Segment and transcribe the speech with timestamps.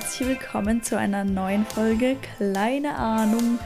[0.00, 3.58] herzlich willkommen zu einer neuen Folge Kleine Ahnung.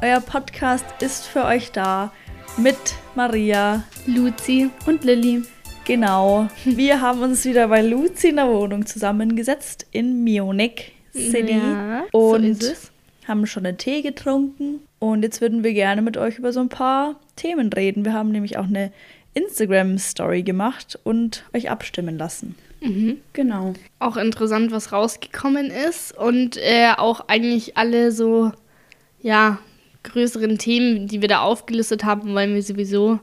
[0.00, 2.10] Euer Podcast ist für euch da
[2.56, 5.42] mit Maria, Luzi und Lilly.
[5.84, 6.48] Genau.
[6.64, 12.62] Wir haben uns wieder bei Luzi in der Wohnung zusammengesetzt in Munich City Ja, und
[12.62, 12.72] so
[13.28, 14.80] haben schon einen Tee getrunken.
[14.98, 18.06] Und jetzt würden wir gerne mit euch über so ein paar Themen reden.
[18.06, 18.92] Wir haben nämlich auch eine
[19.34, 22.54] Instagram-Story gemacht und euch abstimmen lassen.
[23.32, 23.74] Genau.
[23.98, 28.52] Auch interessant, was rausgekommen ist und äh, auch eigentlich alle so,
[29.20, 29.58] ja,
[30.02, 33.20] größeren Themen, die wir da aufgelistet haben, wollen wir sowieso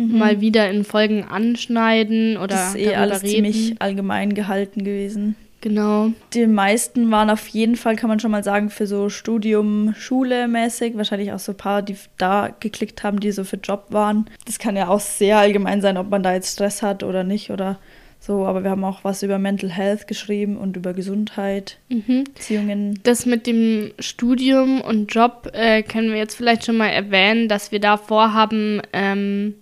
[0.00, 3.34] mal wieder in Folgen anschneiden oder Das ist eh alles reden.
[3.34, 5.34] ziemlich allgemein gehalten gewesen.
[5.60, 6.12] Genau.
[6.34, 10.46] Die meisten waren auf jeden Fall, kann man schon mal sagen, für so Studium, Schule
[10.46, 10.96] mäßig.
[10.96, 14.30] Wahrscheinlich auch so ein paar, die da geklickt haben, die so für Job waren.
[14.46, 17.50] Das kann ja auch sehr allgemein sein, ob man da jetzt Stress hat oder nicht
[17.50, 17.80] oder
[18.20, 18.46] so.
[18.46, 22.24] Aber wir haben auch was über Mental Health geschrieben und über Gesundheit, Mhm.
[22.24, 23.00] Beziehungen.
[23.02, 27.72] Das mit dem Studium und Job äh, können wir jetzt vielleicht schon mal erwähnen, dass
[27.72, 29.54] wir da vorhaben, ähm,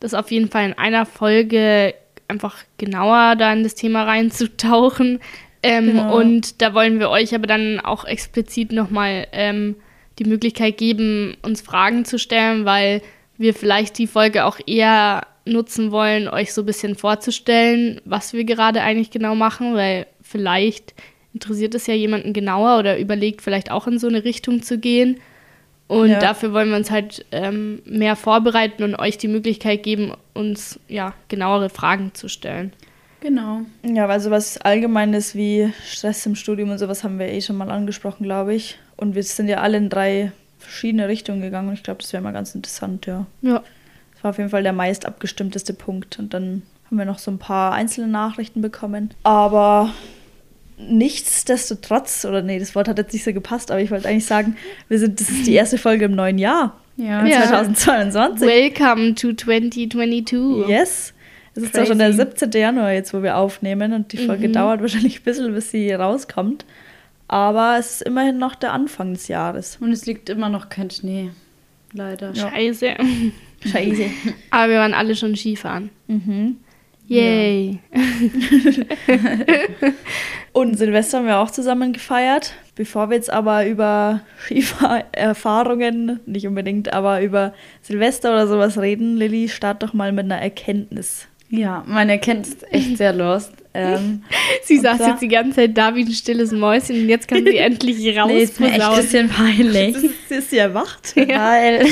[0.00, 1.94] das auf jeden Fall in einer Folge
[2.28, 5.20] einfach genauer da in das Thema reinzutauchen.
[5.62, 6.16] Ähm, Genau.
[6.16, 9.74] Und da wollen wir euch aber dann auch explizit nochmal ähm,
[10.18, 13.02] die Möglichkeit geben, uns Fragen zu stellen, weil
[13.38, 18.44] wir vielleicht die Folge auch eher nutzen wollen, euch so ein bisschen vorzustellen, was wir
[18.44, 20.94] gerade eigentlich genau machen, weil vielleicht
[21.34, 25.20] interessiert es ja jemanden genauer oder überlegt vielleicht auch in so eine Richtung zu gehen.
[25.86, 26.18] Und Ja.
[26.18, 31.14] dafür wollen wir uns halt ähm, mehr vorbereiten und euch die Möglichkeit geben, uns ja
[31.28, 32.72] genauere Fragen zu stellen.
[33.20, 33.62] Genau.
[33.82, 37.70] Ja, weil sowas Allgemeines wie Stress im Studium und sowas haben wir eh schon mal
[37.70, 38.78] angesprochen, glaube ich.
[38.96, 42.22] Und wir sind ja alle in drei verschiedene Richtungen gegangen und ich glaube, das wäre
[42.22, 43.26] mal ganz interessant, ja.
[43.42, 43.62] Ja.
[44.18, 46.18] Das war auf jeden Fall der meist abgestimmteste Punkt.
[46.18, 49.10] Und dann haben wir noch so ein paar einzelne Nachrichten bekommen.
[49.22, 49.92] Aber
[50.76, 54.56] nichtsdestotrotz, oder nee, das Wort hat jetzt nicht so gepasst, aber ich wollte eigentlich sagen,
[54.88, 56.76] wir sind, das ist die erste Folge im neuen Jahr.
[56.96, 57.24] Ja.
[57.24, 57.42] Ja.
[57.46, 58.46] 2022.
[58.48, 60.68] Welcome to 2022.
[60.68, 61.14] Yes.
[61.54, 62.22] Es ist zwar schon der Crazy.
[62.38, 62.50] 17.
[62.60, 64.52] Januar jetzt, wo wir aufnehmen und die Folge Mhm.
[64.52, 66.64] dauert wahrscheinlich ein bisschen, bis sie rauskommt.
[67.28, 69.76] Aber es ist immerhin noch der Anfang des Jahres.
[69.80, 71.30] Und es liegt immer noch kein Schnee.
[71.92, 72.32] Leider.
[72.32, 72.50] Ja.
[72.50, 72.94] Scheiße.
[73.64, 74.04] Scheiße.
[74.50, 75.90] Aber wir waren alle schon Skifahren.
[76.06, 76.56] mhm.
[77.08, 77.78] Yay.
[80.52, 82.52] Und Silvester haben wir auch zusammen gefeiert.
[82.74, 89.48] Bevor wir jetzt aber über Skifahrerfahrungen, nicht unbedingt, aber über Silvester oder sowas reden, Lilly,
[89.48, 91.28] start doch mal mit einer Erkenntnis.
[91.48, 93.52] Ja, meine Erkenntnis ist echt sehr lost.
[93.72, 94.22] Ähm,
[94.64, 97.56] Sie saß jetzt die ganze Zeit da wie ein stilles Mäuschen und jetzt kann sie
[97.56, 98.28] endlich raus.
[98.28, 99.96] nee, ist mir echt ein bisschen peinlich.
[100.28, 101.16] Sie ist sie erwacht.
[101.16, 101.86] weil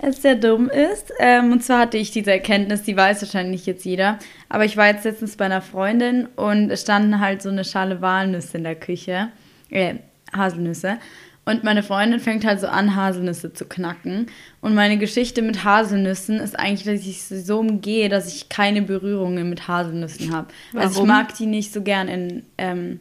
[0.00, 1.12] es sehr dumm ist.
[1.18, 4.18] Ähm, und zwar hatte ich diese Erkenntnis, die weiß wahrscheinlich jetzt jeder.
[4.48, 8.00] Aber ich war jetzt letztens bei einer Freundin und es standen halt so eine Schale
[8.00, 9.28] Walnüsse in der Küche.
[9.70, 9.96] Äh,
[10.36, 10.98] Haselnüsse.
[11.44, 14.26] Und meine Freundin fängt halt so an, Haselnüsse zu knacken.
[14.60, 18.82] Und meine Geschichte mit Haselnüssen ist eigentlich, dass ich sie so umgehe, dass ich keine
[18.82, 20.48] Berührungen mit Haselnüssen habe.
[20.74, 23.00] Also ich mag die nicht so gern in, ähm,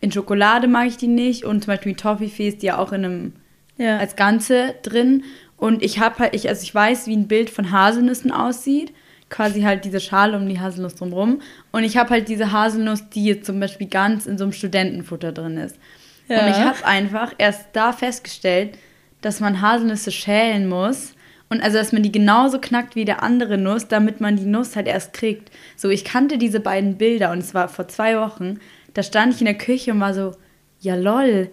[0.00, 1.44] in Schokolade mag ich die nicht.
[1.44, 3.32] Und zum Beispiel Toffifee ist die ja auch in einem
[3.78, 3.98] Ja.
[3.98, 5.24] als Ganze drin.
[5.62, 8.92] Und ich habe halt, ich, also ich weiß, wie ein Bild von Haselnüssen aussieht.
[9.30, 11.40] Quasi halt diese Schale um die Haselnuss drumherum.
[11.70, 15.30] Und ich habe halt diese Haselnuss, die jetzt zum Beispiel ganz in so einem Studentenfutter
[15.30, 15.76] drin ist.
[16.26, 16.40] Ja.
[16.40, 18.76] Und ich habe einfach erst da festgestellt,
[19.20, 21.14] dass man Haselnüsse schälen muss.
[21.48, 24.74] Und also, dass man die genauso knackt wie der andere Nuss, damit man die Nuss
[24.74, 25.52] halt erst kriegt.
[25.76, 28.58] So, ich kannte diese beiden Bilder und es war vor zwei Wochen.
[28.94, 30.32] Da stand ich in der Küche und war so,
[30.80, 31.52] ja lol.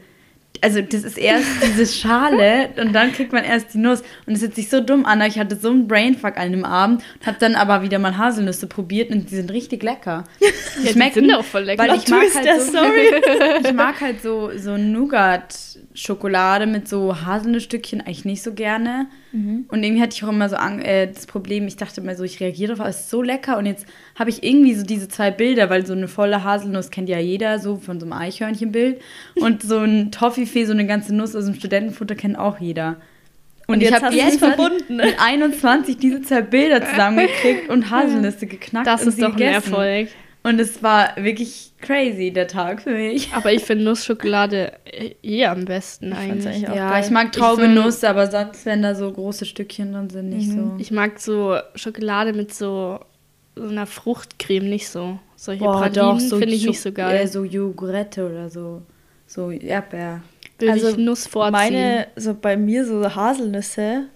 [0.61, 4.03] Also, das ist erst diese Schale und dann kriegt man erst die Nuss.
[4.25, 6.65] Und es hört sich so dumm an, aber ich hatte so einen Brainfuck an dem
[6.65, 10.23] Abend und habe dann aber wieder mal Haselnüsse probiert und die sind richtig lecker.
[10.41, 10.49] Ja,
[10.93, 11.83] die sind auch voll lecker.
[11.83, 12.77] Weil ich mag halt so,
[13.67, 19.07] ich mag halt so, so Nougat-Schokolade mit so Haselnussstückchen eigentlich nicht so gerne.
[19.67, 22.39] Und irgendwie hatte ich auch immer so äh, das Problem, ich dachte immer so, ich
[22.39, 23.57] reagiere darauf, es ist so lecker.
[23.57, 23.85] Und jetzt
[24.19, 27.57] habe ich irgendwie so diese zwei Bilder, weil so eine volle Haselnuss kennt ja jeder,
[27.57, 29.01] so von so einem Eichhörnchenbild.
[29.35, 32.97] Und so ein Toffifee, so eine ganze Nuss aus dem Studentenfutter kennt auch jeder.
[33.67, 34.95] Und jetzt ich habe hast du es jetzt verbunden.
[34.97, 39.37] mit 21 diese zwei Bilder zusammengekriegt und Haselnüsse geknackt Das und ist sie doch ein
[39.37, 39.71] gegessen.
[39.71, 40.09] Erfolg.
[40.41, 43.29] Und es war wirklich crazy, der Tag für mich.
[43.33, 46.47] Aber ich finde Nussschokolade äh, eh am besten eigentlich.
[46.47, 47.03] eigentlich auch Ja, geil.
[47.05, 50.49] ich mag Traube Ich Nuss, aber sonst, wenn da so große Stückchen drin sind, nicht
[50.51, 50.73] so.
[50.79, 52.99] Ich mag so Schokolade mit so,
[53.55, 55.19] so einer Fruchtcreme nicht so.
[55.35, 57.21] Solche Boah, Pralinen so finde ich nicht so geil.
[57.21, 58.81] Äh, so Joghurette oder so.
[59.27, 60.21] So Erdbeer.
[60.57, 61.51] Würde Also ich Nuss vorziehen.
[61.51, 64.07] Meine, so bei mir so Haselnüsse,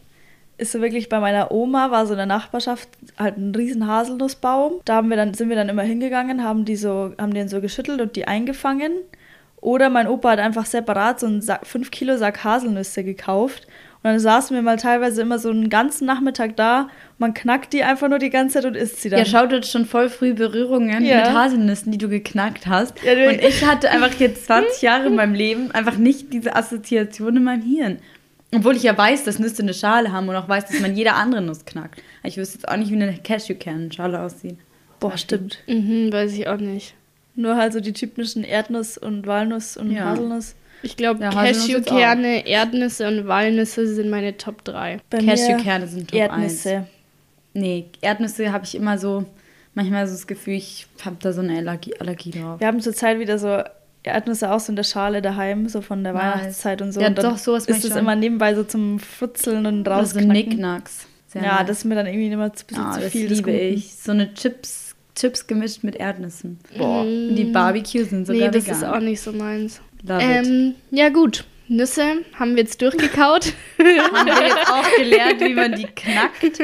[0.57, 4.81] ist so wirklich bei meiner Oma, war so in der Nachbarschaft halt ein riesen Haselnussbaum.
[4.85, 7.61] Da haben wir dann, sind wir dann immer hingegangen, haben die so, haben den so
[7.61, 8.93] geschüttelt und die eingefangen.
[9.61, 13.65] Oder mein Opa hat einfach separat so einen 5 Kilo Sack Haselnüsse gekauft.
[14.03, 16.89] Und dann saßen wir mal teilweise immer so einen ganzen Nachmittag da.
[17.23, 19.17] Man knackt die einfach nur die ganze Zeit und isst sie dann.
[19.19, 21.19] Ja, schaut jetzt schon voll früh Berührungen ja.
[21.19, 23.01] mit Haselnüssen, die du geknackt hast.
[23.01, 27.37] Ja, und ich hatte einfach jetzt 20 Jahre in meinem Leben einfach nicht diese Assoziation
[27.37, 27.99] in meinem Hirn.
[28.53, 31.13] Obwohl ich ja weiß, dass Nüsse eine Schale haben und auch weiß, dass man jede
[31.13, 32.03] andere Nuss knackt.
[32.23, 34.57] Ich wüsste jetzt auch nicht, wie eine Cashewkernschale aussieht.
[34.99, 35.59] Boah, stimmt.
[35.65, 36.93] Mhm, weiß ich auch nicht.
[37.35, 40.07] Nur halt so die typischen Erdnuss und Walnuss und ja.
[40.07, 40.55] Haselnuss.
[40.81, 44.99] Ich glaube, ja, Cashewkerne, Erdnüsse und Walnüsse sind meine Top 3.
[45.09, 46.75] Cashewkerne sind Top Erdnüsse.
[46.75, 46.87] 1.
[47.53, 49.25] Nee, Erdnüsse habe ich immer so,
[49.73, 52.59] manchmal so das Gefühl, ich habe da so eine Allergie, Allergie drauf.
[52.59, 53.61] Wir haben zurzeit wieder so
[54.03, 56.21] Erdnüsse auch so in der Schale daheim, so von der nice.
[56.21, 57.01] Weihnachtszeit und so.
[57.01, 60.31] Ja, und doch, sowas ist es immer nebenbei so zum Futzeln und rausknacken.
[60.31, 61.07] Also Nicknacks.
[61.33, 61.67] ja, nice.
[61.67, 63.29] das ist mir dann irgendwie immer ein bisschen ah, zu viel.
[63.29, 63.95] Das liebe ich.
[63.95, 66.59] So eine Chips, Chips gemischt mit Erdnüssen.
[66.77, 67.03] Boah.
[67.03, 67.29] Mm.
[67.29, 68.77] Und die Barbecue sind sogar Nee, das vegan.
[68.77, 69.79] ist auch nicht so meins.
[70.09, 71.45] Ähm, ja gut,
[71.75, 73.53] Nüsse haben wir jetzt durchgekaut.
[73.79, 76.59] haben wir jetzt auch gelernt, wie man die knackt.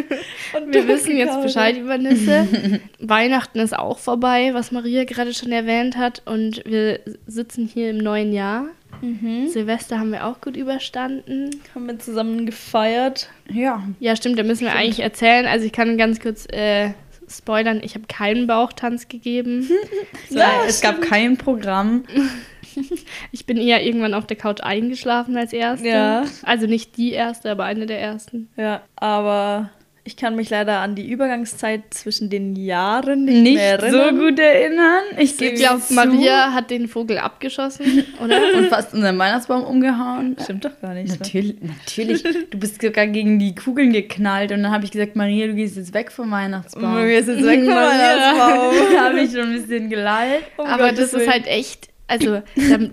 [0.56, 2.48] Und wir wissen jetzt Bescheid über Nüsse.
[3.00, 6.22] Weihnachten ist auch vorbei, was Maria gerade schon erwähnt hat.
[6.26, 8.68] Und wir sitzen hier im neuen Jahr.
[9.02, 9.48] Mhm.
[9.48, 11.50] Silvester haben wir auch gut überstanden.
[11.74, 13.30] Haben wir zusammen gefeiert.
[13.50, 13.84] Ja.
[14.00, 14.84] Ja, stimmt, da müssen wir stimmt.
[14.84, 15.46] eigentlich erzählen.
[15.46, 16.92] Also ich kann ganz kurz äh,
[17.30, 19.70] spoilern, ich habe keinen Bauchtanz gegeben.
[20.30, 22.04] ja, es gab kein Programm.
[23.32, 25.88] Ich bin eher irgendwann auf der Couch eingeschlafen als erste.
[25.88, 26.24] Ja.
[26.44, 28.50] Also nicht die erste, aber eine der ersten.
[28.58, 29.70] Ja, aber
[30.10, 34.18] ich kann mich leider an die Übergangszeit zwischen den Jahren nicht, nicht mehr erinnern.
[34.18, 35.04] so gut erinnern.
[35.20, 38.40] Ich, ich glaube, Maria hat den Vogel abgeschossen, oder?
[38.58, 40.36] Und fast unseren Weihnachtsbaum umgehauen.
[40.42, 41.20] Stimmt doch gar nicht.
[41.20, 41.68] Natürlich, so.
[41.68, 42.24] natürlich.
[42.50, 45.76] Du bist sogar gegen die Kugeln geknallt und dann habe ich gesagt, Maria, du gehst
[45.78, 46.96] jetzt weg vom Weihnachtsbaum.
[46.96, 48.74] Du gehst jetzt weg vom Weihnachtsbaum.
[48.96, 50.44] da habe ich schon ein bisschen geleilt.
[50.58, 52.42] Oh Aber Gott, das ist halt echt also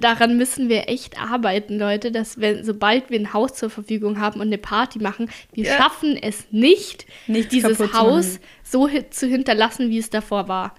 [0.01, 4.41] daran müssen wir echt arbeiten, Leute, dass wenn, sobald wir ein Haus zur Verfügung haben
[4.41, 5.77] und eine Party machen, wir ja.
[5.77, 10.75] schaffen es nicht, nicht dieses Haus so zu hinterlassen, wie es davor war.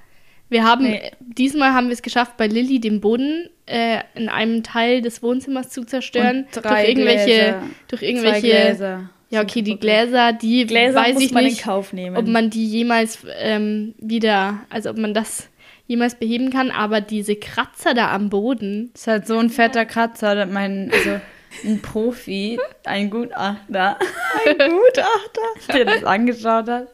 [0.49, 1.11] Wir haben, nee.
[1.19, 5.69] diesmal haben wir es geschafft, bei Lilly den Boden äh, in einem Teil des Wohnzimmers
[5.69, 6.45] zu zerstören.
[6.55, 7.63] Und drei durch irgendwelche, Gläser.
[7.89, 9.09] durch irgendwelche.
[9.29, 14.61] Ja, okay, die Gläser, die Gläser weiß ich nicht, ob man die jemals ähm, wieder,
[14.69, 15.49] also ob man das
[15.87, 18.91] jemals beheben kann, aber diese Kratzer da am Boden.
[18.93, 21.19] Das ist halt so ein fetter Kratzer, mein, also
[21.65, 23.97] ein Profi, ein Gutachter.
[24.45, 26.87] Ein Gutachter, der das angeschaut hat.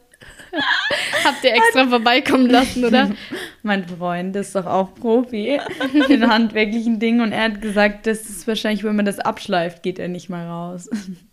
[1.24, 3.10] Habt ihr extra vorbeikommen lassen, oder?
[3.62, 5.58] mein Freund ist doch auch Profi
[6.08, 9.98] in handwerklichen Dingen und er hat gesagt, das ist wahrscheinlich, wenn man das abschleift, geht
[9.98, 10.90] er nicht mal raus.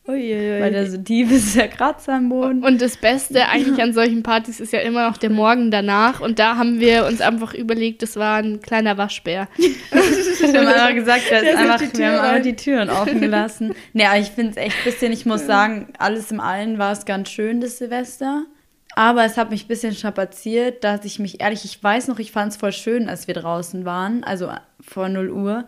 [0.08, 0.62] Uiuiui.
[0.62, 2.64] Weil der so tief ist, der Kratzer am Boden.
[2.64, 6.22] Und das Beste eigentlich an solchen Partys ist ja immer noch der Morgen danach.
[6.22, 9.48] Und da haben wir uns einfach überlegt, das war ein kleiner Waschbär.
[9.58, 13.76] wir haben einfach gesagt, das ist einfach, wir haben einfach die Türen offen gelassen.
[13.94, 17.06] Naja, ich finde es echt ein bisschen, ich muss sagen, alles im Allen war es
[17.06, 18.46] ganz schön, das Silvester.
[18.96, 22.32] Aber es hat mich ein bisschen strapaziert, dass ich mich ehrlich, ich weiß noch, ich
[22.32, 24.52] fand es voll schön, als wir draußen waren, also
[24.82, 25.66] vor 0 Uhr.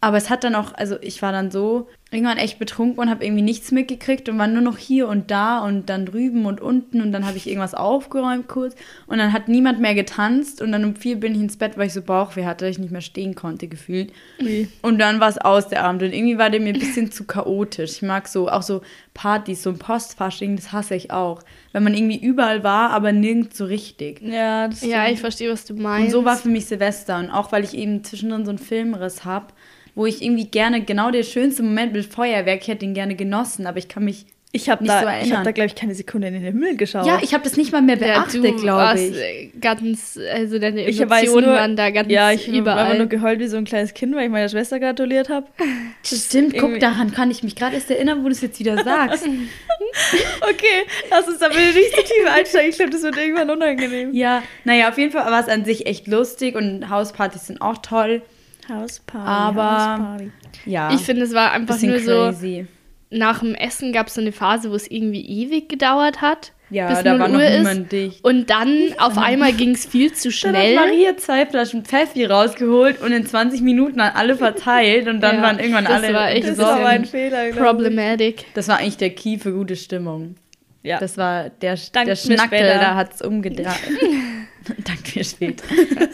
[0.00, 3.24] Aber es hat dann auch, also ich war dann so irgendwann echt betrunken und habe
[3.24, 7.00] irgendwie nichts mitgekriegt und war nur noch hier und da und dann drüben und unten
[7.02, 8.74] und dann habe ich irgendwas aufgeräumt kurz
[9.06, 11.86] und dann hat niemand mehr getanzt und dann um vier bin ich ins Bett, weil
[11.86, 14.12] ich so Bauchweh hatte, dass ich nicht mehr stehen konnte gefühlt.
[14.40, 14.68] Wie?
[14.82, 17.24] Und dann war es aus der Abend und irgendwie war der mir ein bisschen zu
[17.24, 17.92] chaotisch.
[17.92, 18.82] Ich mag so auch so
[19.14, 21.42] Partys, so ein Postfasching, das hasse ich auch.
[21.72, 24.20] Wenn man irgendwie überall war, aber nirgends so richtig.
[24.20, 26.06] Ja, das ja ich verstehe, was du meinst.
[26.06, 29.24] Und so war für mich Silvester und auch weil ich eben zwischendrin so einen Filmriss
[29.24, 29.46] habe
[29.94, 33.66] wo ich irgendwie gerne genau der schönste Moment mit Feuerwerk, ich hätte ihn gerne genossen,
[33.66, 36.26] aber ich kann mich ich habe da, so ich hab da glaube ich, keine Sekunde
[36.26, 37.06] in den Himmel geschaut.
[37.06, 39.16] Ja, ich habe das nicht mal mehr beachtet, ja, glaube ich.
[39.16, 42.88] Äh, ganz, also deine Emotionen nur, waren da ganz Ja, ich überall.
[42.88, 45.46] habe nur geheult wie so ein kleines Kind, weil ich meiner Schwester gratuliert habe.
[46.02, 49.24] Stimmt, guck, daran kann ich mich gerade erst erinnern, wo du es jetzt wieder sagst.
[50.42, 52.70] okay, lass uns da bitte nicht zu tief einsteigen.
[52.70, 54.12] Ich glaube, das wird irgendwann unangenehm.
[54.12, 57.78] Ja, naja, auf jeden Fall war es an sich echt lustig und Hauspartys sind auch
[57.78, 58.22] toll.
[58.70, 59.26] Hausparty.
[59.26, 60.30] Aber Hausparty.
[60.66, 60.92] ja.
[60.92, 62.66] Ich finde, es war einfach nur crazy.
[63.10, 63.16] so.
[63.16, 66.52] Nach dem Essen gab es so eine Phase, wo es irgendwie ewig gedauert hat.
[66.70, 68.24] Ja, bis da war noch Uhr niemand dicht.
[68.24, 70.52] Und dann auf einmal ging es viel zu schnell.
[70.76, 75.20] Dann hat Maria zwei Flaschen Pfeffi rausgeholt und in 20 Minuten an alle verteilt und
[75.20, 76.14] dann ja, waren irgendwann das alle.
[76.14, 77.50] War echt das war mein Fehler.
[77.50, 78.44] Problematic.
[78.54, 80.36] Das war eigentlich der Key für gute Stimmung.
[80.82, 80.98] Ja.
[80.98, 83.66] Das war der, der Schnackel, da hat es umgedreht.
[84.84, 85.62] Dank mir spät.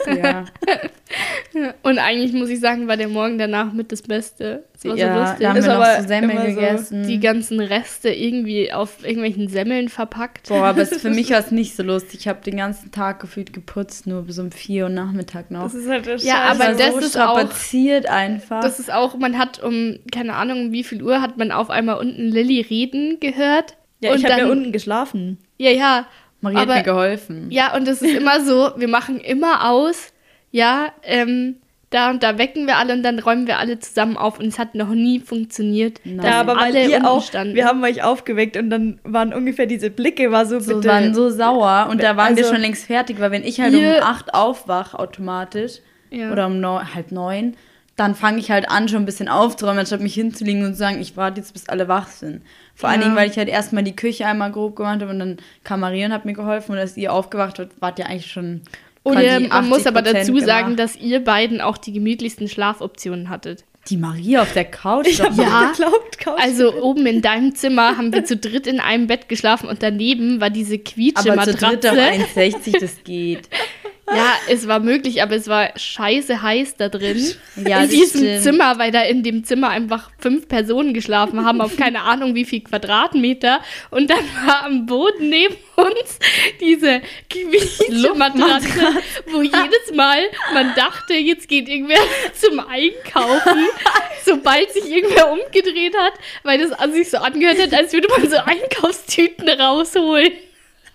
[0.07, 0.45] ja.
[1.83, 4.63] Und eigentlich muss ich sagen, war der Morgen danach mit das Beste.
[4.75, 5.39] Es war ja, so lustig.
[5.41, 7.07] da haben Ist wir noch aber so Semmeln immer so gegessen.
[7.07, 10.49] die ganzen Reste irgendwie auf irgendwelchen Semmeln verpackt.
[10.49, 12.21] Boah, aber es, für mich war es nicht so lustig.
[12.21, 15.63] Ich habe den ganzen Tag gefühlt geputzt, nur bis um 4 Uhr Nachmittag noch.
[15.63, 18.61] Das ist halt der Ja, aber Ich das so ist auch- strapaziert einfach.
[18.61, 21.97] Das ist auch, man hat um, keine Ahnung, wie viel Uhr hat man auf einmal
[21.97, 23.75] unten Lilly reden gehört.
[24.01, 25.37] ja, ich und habe ja dann- unten geschlafen.
[25.57, 26.07] Ja, ja.
[26.41, 27.47] Marie hat aber- mir geholfen.
[27.49, 30.13] Ja, und es ist immer so, wir machen immer aus,
[30.51, 31.57] ja, ähm,
[31.89, 34.59] da und da wecken wir alle und dann räumen wir alle zusammen auf und es
[34.59, 36.01] hat noch nie funktioniert.
[36.03, 36.25] Nein.
[36.25, 37.55] Ja, aber weil alle ihr auch, standen.
[37.55, 40.89] wir haben euch aufgeweckt und dann waren ungefähr diese Blicke, war so, so bitte.
[40.89, 43.73] waren so sauer und da waren wir Also- schon längst fertig, weil wenn ich halt
[43.73, 45.79] um 8 aufwach automatisch
[46.09, 46.31] Ja.
[46.33, 47.55] oder um neun, halb neun,
[47.97, 51.01] dann fange ich halt an, schon ein bisschen aufzuräumen, anstatt mich hinzulegen und zu sagen,
[51.01, 52.41] ich warte jetzt, bis alle wach sind.
[52.75, 53.07] Vor allen Ja.
[53.07, 56.05] Dingen, weil ich halt erstmal die Küche einmal grob gemacht habe und dann kam Maria
[56.05, 58.61] und hat mir geholfen und als ihr aufgewacht wart, wart ihr eigentlich schon
[59.03, 60.79] Und quasi ihr, man muss aber 80% dazu sagen, gemacht.
[60.79, 63.63] dass ihr beiden auch die gemütlichsten Schlafoptionen hattet.
[63.89, 65.07] Die Maria auf der Couch.
[65.07, 65.71] Ich habe doch- Ja.
[65.71, 66.39] geglaubt, Couch.
[66.39, 70.39] Also oben in deinem Zimmer haben wir zu dritt in einem Bett geschlafen und daneben
[70.41, 73.49] war diese aber zu dritt auf 1,60, das geht.
[74.09, 77.21] Ja, es war möglich, aber es war scheiße heiß da drin.
[77.57, 78.41] Ja, in diesem stimmt.
[78.41, 82.45] Zimmer, weil da in dem Zimmer einfach fünf Personen geschlafen haben, auf keine Ahnung wie
[82.45, 83.59] viel Quadratmeter.
[83.89, 86.19] Und dann war am Boden neben uns
[86.61, 90.19] diese Quietsche-Matratze, wo jedes Mal
[90.53, 91.99] man dachte, jetzt geht irgendwer
[92.33, 93.65] zum Einkaufen,
[94.25, 98.29] sobald sich irgendwer umgedreht hat, weil das an sich so angehört hat, als würde man
[98.29, 100.31] so Einkaufstüten rausholen.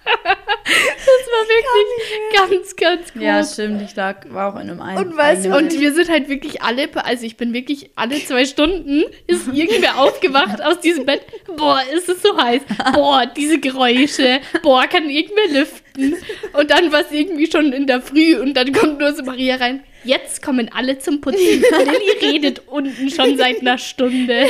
[0.04, 3.22] Das war wirklich ganz, ganz groß.
[3.22, 6.08] Ja, stimmt, ich lag, war auch in einem ein Und weißt du, Und wir sind
[6.08, 11.06] halt wirklich alle, also ich bin wirklich alle zwei Stunden, ist irgendwer aufgewacht aus diesem
[11.06, 11.22] Bett.
[11.56, 12.62] Boah, ist es so heiß.
[12.94, 14.40] Boah, diese Geräusche.
[14.62, 16.16] Boah, kann irgendwer lüften.
[16.52, 19.56] Und dann war es irgendwie schon in der Früh und dann kommt nur so Maria
[19.56, 19.82] rein.
[20.04, 21.38] Jetzt kommen alle zum Putzen.
[21.40, 24.46] Lilly redet unten schon seit einer Stunde.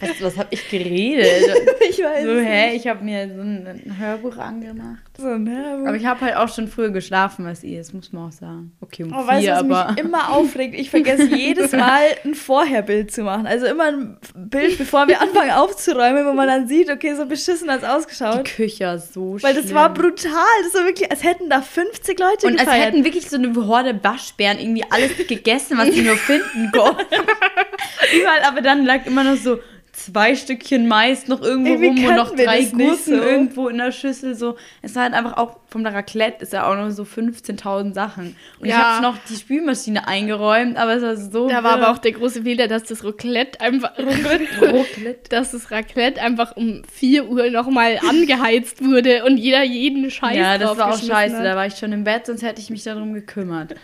[0.00, 1.26] Was, was hab ich geredet?
[1.90, 2.66] ich weiß so, es hä?
[2.72, 2.84] nicht.
[2.84, 5.02] Ich habe mir so ein, ein Hörbuch angemacht.
[5.18, 8.28] So, ne, Aber ich habe halt auch schon früher geschlafen als ihr, das muss man
[8.28, 8.72] auch sagen.
[8.82, 9.92] Okay, um Oh, vier, weißt was aber...
[9.92, 10.74] mich immer aufregt?
[10.78, 13.46] Ich vergesse jedes Mal ein Vorherbild zu machen.
[13.46, 17.70] Also immer ein Bild, bevor wir anfangen aufzuräumen, wo man dann sieht, okay, so beschissen
[17.70, 18.44] hat es Die ausgeschaut.
[18.44, 20.32] Küche ist so Weil das war brutal.
[20.64, 22.86] Das war wirklich, als hätten da 50 Leute Und als gefeiert.
[22.92, 27.04] hätten wirklich so eine Horde Waschbären irgendwie alles gegessen, was sie nur finden konnten.
[28.14, 29.58] Überall, aber dann lag immer noch so
[30.06, 33.12] zwei Stückchen Mais noch irgendwo Irgendwie rum und noch drei Gurken so.
[33.14, 34.34] irgendwo in der Schüssel.
[34.34, 34.56] So.
[34.82, 38.36] Es war halt einfach auch vom Raclette ist ja auch noch so 15.000 Sachen.
[38.60, 38.94] Und ich Ja.
[38.94, 41.48] habe noch die Spülmaschine eingeräumt, aber es war so.
[41.48, 41.86] Da war wirr.
[41.86, 45.28] aber auch der große Fehler, dass das Raclette einfach, Raclette.
[45.28, 50.56] dass das Raclette einfach um 4 Uhr nochmal angeheizt wurde und jeder jeden Scheiß Ja,
[50.58, 51.36] das war auch scheiße.
[51.38, 51.44] Hat.
[51.44, 53.74] Da war ich schon im Bett, sonst hätte ich mich darum gekümmert.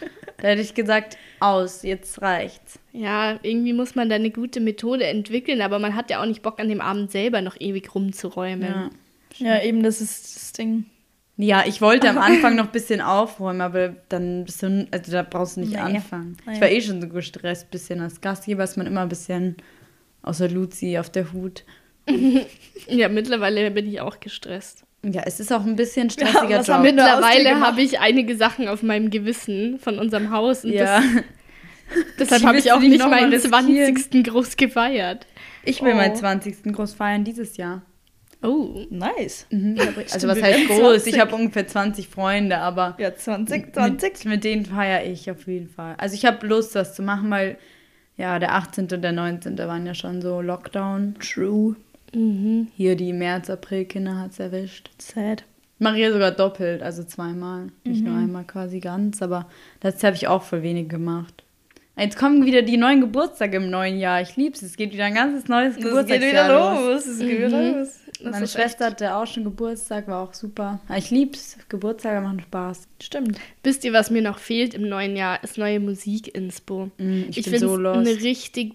[0.40, 2.78] Da hätte ich gesagt, aus, jetzt reicht's.
[2.92, 6.42] Ja, irgendwie muss man da eine gute Methode entwickeln, aber man hat ja auch nicht
[6.42, 8.90] Bock an dem Abend selber noch ewig rumzuräumen.
[9.38, 9.56] Ja.
[9.56, 10.84] ja, eben, das ist das Ding.
[11.38, 15.22] Ja, ich wollte am Anfang noch ein bisschen aufräumen, aber dann bist du, also da
[15.22, 15.78] brauchst du nicht Nee.
[15.78, 16.36] anfangen.
[16.46, 16.52] Nee.
[16.54, 19.56] Ich war eh schon so gestresst, bisschen als Gastgeber ist man immer ein bisschen
[20.22, 21.64] außer Luzi auf der Hut.
[22.88, 24.82] Ja, mittlerweile bin ich auch gestresst.
[25.04, 29.10] Ja, es ist auch ein bisschen stressiger dir Mittlerweile habe ich einige Sachen auf meinem
[29.10, 31.04] Gewissen von unserem Haus und ja, das,
[32.18, 33.96] deshalb habe ich auch nicht meinen riskieren?
[33.96, 34.24] 20.
[34.24, 35.26] groß gefeiert.
[35.64, 35.96] ich will Oh.
[35.96, 36.72] meinen 20.
[36.72, 37.82] groß feiern dieses Jahr.
[38.42, 38.84] Oh.
[38.90, 39.46] Nice.
[39.50, 39.76] Mhm,
[40.12, 40.78] also was heißt groß?
[41.04, 41.14] 20.
[41.14, 44.12] Ich habe ungefähr 20 Freunde, aber Ja, 20, 20.
[44.12, 45.94] Mit, mit denen feiere ich auf jeden Fall.
[45.98, 47.56] Also ich habe Lust, das zu machen, weil
[48.16, 48.88] ja, der 18.
[48.92, 49.56] und der 19.
[49.58, 51.14] waren ja schon so Lockdown.
[51.20, 51.76] True.
[52.14, 52.68] Mhm.
[52.76, 54.90] Hier die März, April Kinder hat es erwischt.
[54.98, 55.44] Sad.
[55.78, 57.68] Maria sogar doppelt, also zweimal.
[57.84, 59.48] Nicht nur einmal quasi ganz, aber
[59.80, 61.42] das habe ich auch voll wenig gemacht.
[61.96, 64.22] Jetzt kommen wieder die neuen Geburtstage im neuen Jahr.
[64.22, 64.62] Ich lieb's.
[64.62, 66.48] Es geht wieder ein ganzes neues Das geht Geburtstagsjahr wieder
[66.88, 67.04] los.
[67.06, 67.06] los.
[67.14, 67.78] Es geht wieder Mhm.
[67.78, 67.98] los.
[68.22, 70.80] Das Meine Schwester hatte auch schon Geburtstag, war auch super.
[70.96, 71.58] Ich lieb's.
[71.68, 72.88] Geburtstage machen Spaß.
[73.00, 73.38] Stimmt.
[73.62, 75.42] Wisst ihr, was mir noch fehlt im neuen Jahr?
[75.42, 76.90] Ist neue Musik-Inspo.
[76.98, 78.74] Mm, Ich, Ich, bin finde so einen richtig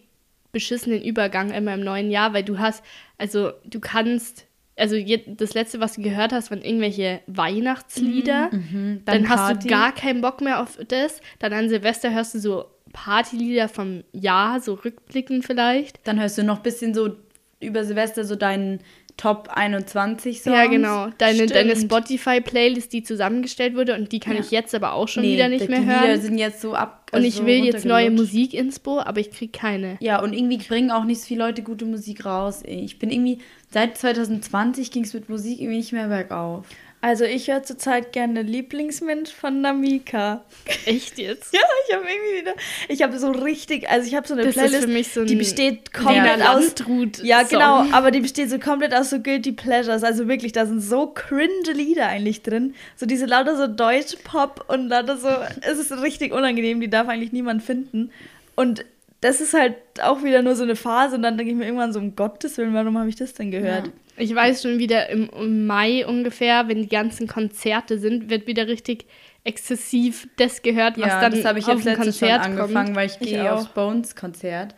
[0.51, 2.83] beschissenen Übergang immer im neuen Jahr, weil du hast,
[3.17, 4.45] also du kannst,
[4.75, 4.95] also
[5.27, 8.50] das letzte, was du gehört hast, waren irgendwelche Weihnachtslieder.
[8.51, 9.67] Mhm, Dann, hast Party.
[9.67, 11.21] du gar keinen Bock mehr auf das.
[11.39, 12.65] Dann an Silvester hörst du so
[13.04, 16.00] Partylieder vom Jahr, so rückblickend vielleicht.
[16.08, 17.12] Dann hörst du noch ein bisschen so
[17.60, 18.80] über Silvester so deinen
[19.18, 20.56] Top 21 Songs.
[20.56, 21.08] Ja, genau.
[21.18, 21.75] Deine, deine.
[21.75, 24.42] Spotify-Playlist, die zusammengestellt wurde und die kann Ja.
[24.42, 26.22] ich jetzt aber auch schon Nee, wieder nicht die mehr Lieder hören.
[26.22, 27.08] sind jetzt so ab.
[27.12, 28.34] Und also ich will jetzt neue runtergelutscht.
[28.34, 29.98] Musik-Inspo, aber ich krieg keine.
[30.01, 32.62] Ja, und irgendwie bringen auch nicht so viele Leute gute Musik raus.
[32.66, 33.39] Ich bin irgendwie,
[33.72, 36.66] seit 2020 ging es mit Musik irgendwie nicht mehr bergauf.
[37.08, 40.44] Also ich höre zurzeit gerne Lieblingsmensch von Namika.
[40.86, 41.54] Echt jetzt?
[41.54, 42.54] Ja, ich habe irgendwie wieder,
[42.90, 45.22] ich habe so richtig, also ich habe so eine Das ist Playlist, für mich so
[45.22, 49.10] ein die besteht komplett Wiener aus, Landrut ja genau, aber die besteht so komplett aus
[49.10, 53.56] so guilty pleasures, also wirklich, da sind so cringe Lieder eigentlich drin, so diese lauter
[53.56, 55.30] so deutsche Pop und lauter so,
[55.62, 58.12] es ist richtig unangenehm, die darf eigentlich niemand finden
[58.58, 58.84] und
[59.22, 61.94] das ist halt auch wieder nur so eine Phase und dann denke ich mir irgendwann
[61.94, 63.92] so, um Gottes Willen, warum habe ich das denn gehört?
[64.17, 68.67] Ich weiß schon wieder im, im Mai ungefähr, wenn die ganzen Konzerte sind, wird wieder
[68.67, 69.05] richtig
[69.43, 72.95] exzessiv das gehört, was Ja, dann das habe ich auf jetzt schon Konzert angefangen, kommt.
[72.97, 74.75] weil ich Ich gehe aufs Bones-Konzert.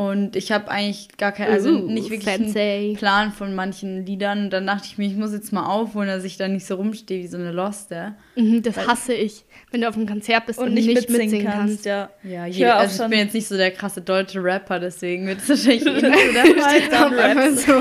[0.00, 2.94] Und ich habe eigentlich gar keinen, also Uh, nicht wirklich fancy.
[2.96, 4.44] Plan von manchen Liedern.
[4.44, 6.76] Und dann dachte ich mir, ich muss jetzt mal aufholen, dass ich da nicht so
[6.76, 8.14] rumstehe wie so eine Loste.
[8.34, 11.84] Mhm, das hasse ich, wenn du auf einem Konzert bist und, Und nicht, mitsingen, kannst,
[11.84, 12.08] ja.
[12.22, 14.80] Ja, Ich je, hör auch also ich bin jetzt nicht so der krasse deutsche Rapper,
[14.80, 17.50] deswegen wird es wahrscheinlich eh nicht so der Fall.
[17.60, 17.72] So.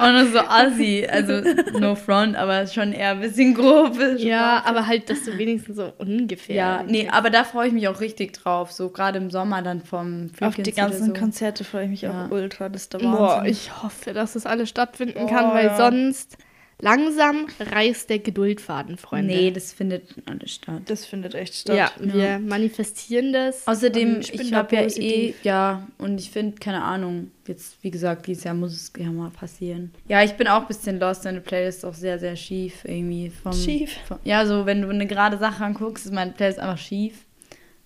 [0.00, 1.40] Auch nur so assi, also
[1.78, 3.96] no front, aber schon eher ein bisschen grob.
[4.16, 6.56] Ja, aber halt, dass du wenigstens so ungefähr.
[6.56, 8.72] Ja, nee, aber da freue ich mich auch richtig drauf.
[8.72, 11.20] So gerade im Sommer dann vom Auf die ganzen so.
[11.20, 12.26] Konzerte freue ich mich Ja.
[12.26, 13.16] auch ultra, das ist der Wahnsinn.
[13.18, 15.76] Boah, ich hoffe, dass das alles stattfinden Oh, kann, weil ja.
[15.76, 16.36] sonst
[16.80, 19.32] langsam reißt der Geduldfaden, Freunde.
[19.34, 20.82] Nee, das findet alles statt.
[20.86, 21.76] das findet echt statt.
[21.76, 23.66] ja, wir manifestieren das.
[23.68, 28.26] Außerdem, Und ich habe ja eh, ja, und ich finde, keine Ahnung, jetzt, wie gesagt,
[28.26, 29.92] dieses Jahr muss es ja mal passieren.
[30.08, 33.30] Ja, ich bin auch ein bisschen lost, deine Playlist ist auch sehr, sehr schief irgendwie.
[33.30, 33.96] Vom, Schief?
[34.08, 37.26] Vom, ja, so, wenn du eine gerade Sache anguckst, ist meine Playlist einfach schief.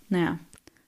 [0.08, 0.38] Naja,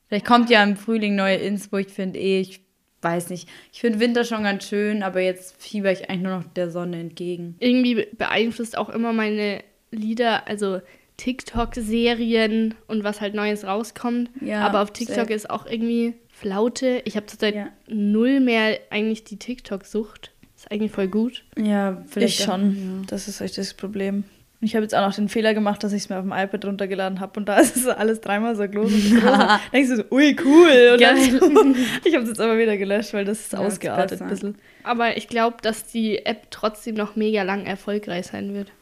[0.08, 2.60] vielleicht kommt ja im Frühling neue Inspo, ich finde eh, ich
[3.00, 3.48] weiß nicht.
[3.72, 6.98] Ich finde Winter schon ganz schön, aber jetzt fieber ich eigentlich nur noch der Sonne
[6.98, 7.54] entgegen.
[7.60, 9.62] Irgendwie beeinflusst auch immer meine
[9.92, 10.80] Lieder, also
[11.16, 14.30] TikTok-Serien und was halt Neues rauskommt.
[14.40, 17.02] Ja, Aber auf TikTok ist auch irgendwie Flaute.
[17.04, 17.68] Ich habe zurzeit Ja.
[17.88, 20.32] null mehr eigentlich die TikTok-Sucht.
[20.56, 21.44] Ist eigentlich voll gut.
[21.56, 23.04] Ja, Ich vielleicht schon.
[23.08, 24.24] Das ist echt das Problem.
[24.60, 26.32] Und ich habe jetzt auch noch den Fehler gemacht, dass ich es mir auf dem
[26.32, 29.60] iPad runtergeladen habe und da ist es so alles dreimal so groß und groß.
[29.72, 30.90] Denkst du so, ui, cool.
[30.94, 31.30] Und dann Geil.
[31.40, 31.74] so,
[32.04, 34.58] ich habe es jetzt aber wieder gelöscht, weil das ist Ja, ist ausgeartet ein bisschen.
[34.82, 38.72] Aber ich glaube, dass die App trotzdem noch mega lang erfolgreich sein wird.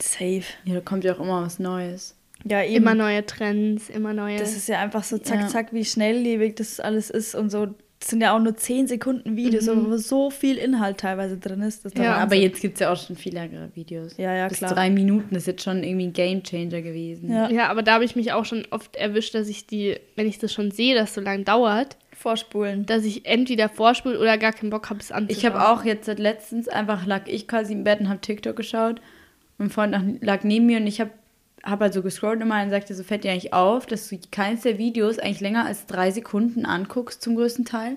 [0.00, 0.42] Safe.
[0.64, 2.16] Ja, da kommt ja auch immer was Neues.
[2.44, 2.74] Ja, eben.
[2.76, 4.38] Immer neue Trends, immer neue.
[4.38, 5.48] Das ist ja einfach so zack, Ja.
[5.48, 7.68] zack, wie schnelllebig das alles ist und so.
[8.04, 11.62] Das sind ja auch nur 10 Sekunden Videos, aber wo so viel Inhalt teilweise drin
[11.62, 11.86] ist.
[11.86, 12.22] Das ist der Ja, Wahnsinn.
[12.24, 14.18] Aber jetzt gibt es ja auch schon viel längere Videos.
[14.18, 14.74] Ja, ja, Bis klar.
[14.74, 17.32] drei Minuten ist jetzt schon irgendwie ein Gamechanger gewesen.
[17.32, 17.48] Ja.
[17.48, 20.38] ja, aber da habe ich mich auch schon oft erwischt, dass ich die, wenn ich
[20.38, 22.84] das schon sehe, dass so lange dauert, Vorspulen.
[22.84, 25.38] dass ich entweder vorspule oder gar keinen Bock habe, es anzuschauen.
[25.38, 28.54] Ich habe auch jetzt seit letztens einfach lag ich quasi im Bett und habe TikTok
[28.54, 29.00] geschaut.
[29.56, 31.10] Mein Freund lag neben mir und ich habe
[31.64, 34.62] hab halt so gescrollt immer und sagte, so fällt dir eigentlich auf, dass du keins
[34.62, 37.96] der Videos eigentlich länger als drei Sekunden anguckst zum größten Teil.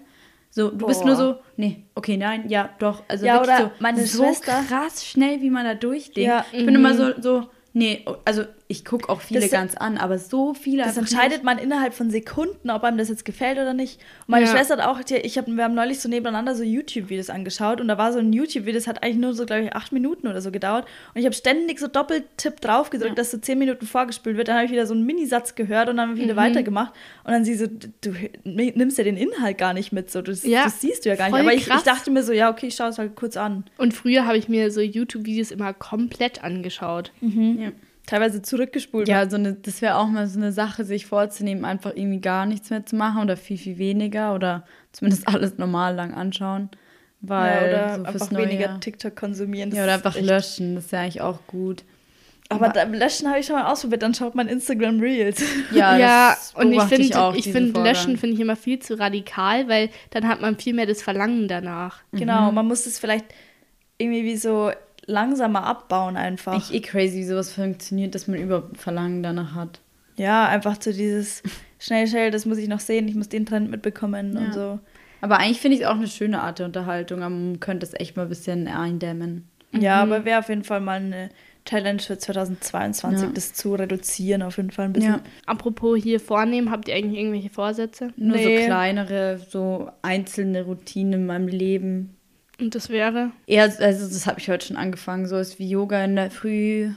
[0.50, 1.08] So, du bist Boah.
[1.08, 3.04] nur so, nee, okay, nein, ja, doch.
[3.08, 6.18] Also Ja, wirklich so, meine so Schwester- krass schnell, wie man da durchdenkt.
[6.28, 6.46] Ja.
[6.52, 10.18] Ich bin immer so, so, nee, also ich gucke auch viele Das- ganz an, aber
[10.20, 14.00] so viele Das entscheidet man innerhalb von Sekunden, ob einem das jetzt gefällt oder nicht.
[14.22, 14.52] Und meine Ja.
[14.52, 17.98] Schwester hat auch, ich hab, wir haben neulich so nebeneinander so YouTube-Videos angeschaut und da
[17.98, 20.52] war so ein YouTube-Video, das hat eigentlich nur so, glaube ich, acht Minuten oder so
[20.52, 20.86] gedauert.
[21.14, 24.50] Und ich habe ständig so Doppeltipp drauf gedrückt, dass so zehn Minuten vorgespült wird.
[24.50, 26.38] Dann habe ich wieder so einen Minisatz gehört und dann habe ich wieder Mhm.
[26.38, 26.94] weitergemacht.
[27.24, 28.12] Und dann sie so, du, du
[28.44, 31.26] nimmst ja den Inhalt gar nicht mit, so, das, Ja, das siehst du ja gar
[31.28, 31.32] nicht.
[31.32, 33.64] voll Aber ich, ich dachte mir so, ja, okay, ich schaue es halt kurz an.
[33.78, 37.14] Und früher habe ich mir so YouTube-Videos immer komplett angeschaut.
[37.22, 37.72] Ja.
[38.08, 39.08] Teilweise zurückgespult.
[39.08, 42.46] Ja, so eine, das wäre auch mal so eine Sache, sich vorzunehmen, einfach irgendwie gar
[42.48, 46.70] nichts mehr zu machen oder viel, viel weniger oder zumindest alles normal lang anschauen.
[47.22, 49.72] Weil ja, oder so fürs einfach Neue- weniger TikTok konsumieren.
[49.72, 51.84] Ja, oder einfach löschen, das ist ja eigentlich auch gut.
[52.50, 55.44] Aber da, löschen habe ich schon mal ausprobiert, dann schaut man Instagram Reels.
[55.72, 58.98] Ja, Ja, und ich finde, auch, ich diesen finde, löschen finde ich immer viel zu
[58.98, 62.04] radikal, weil dann hat man viel mehr das Verlangen danach.
[62.14, 63.26] Genau, man muss es vielleicht
[63.98, 64.72] irgendwie wie so
[65.08, 66.56] langsamer abbauen einfach.
[66.58, 69.80] Ich eh crazy, wie sowas funktioniert, dass man überhaupt Verlangen danach hat.
[70.18, 71.42] ja, einfach so dieses
[71.80, 74.40] schnell, schnell, das muss ich noch sehen, ich muss den Trend mitbekommen Ja.
[74.46, 74.80] und so.
[75.22, 77.94] Aber eigentlich finde ich es auch eine schöne Art der Unterhaltung, aber man könnte es
[78.00, 79.48] echt mal ein bisschen eindämmen.
[79.72, 81.30] Ja, aber wäre auf jeden Fall mal eine
[81.66, 83.34] Challenge für 2022, Ja.
[83.34, 85.14] das zu reduzieren, auf jeden Fall ein bisschen.
[85.14, 85.20] Ja.
[85.46, 88.10] Apropos hier vornehmen, habt ihr eigentlich irgendwelche Vorsätze?
[88.16, 88.60] Nur Nee.
[88.60, 92.16] so kleinere, so einzelne Routinen in meinem Leben.
[92.60, 93.32] Und das wäre?
[93.46, 96.90] Eher, also das habe ich heute schon angefangen, so ist wie Yoga in der Früh,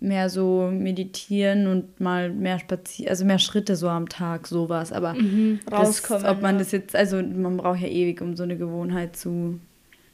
[0.00, 4.92] mehr so meditieren und mal mehr spazieren, also mehr Schritte so am Tag, sowas.
[4.92, 5.14] Aber
[5.72, 6.58] Rauskommen, Das, ob man ja.
[6.58, 9.58] das jetzt, also man braucht ja ewig, um so eine Gewohnheit zu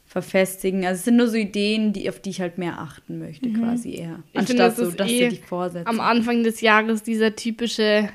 [0.05, 0.85] verfestigen.
[0.85, 3.95] Also es sind nur so Ideen, die, auf die ich halt mehr achten möchte, quasi
[3.95, 4.19] eher.
[4.31, 5.87] Ich Anstatt finde, das so, dass eh du dich vorsetzt.
[5.87, 8.07] Am Anfang des Jahres dieser typische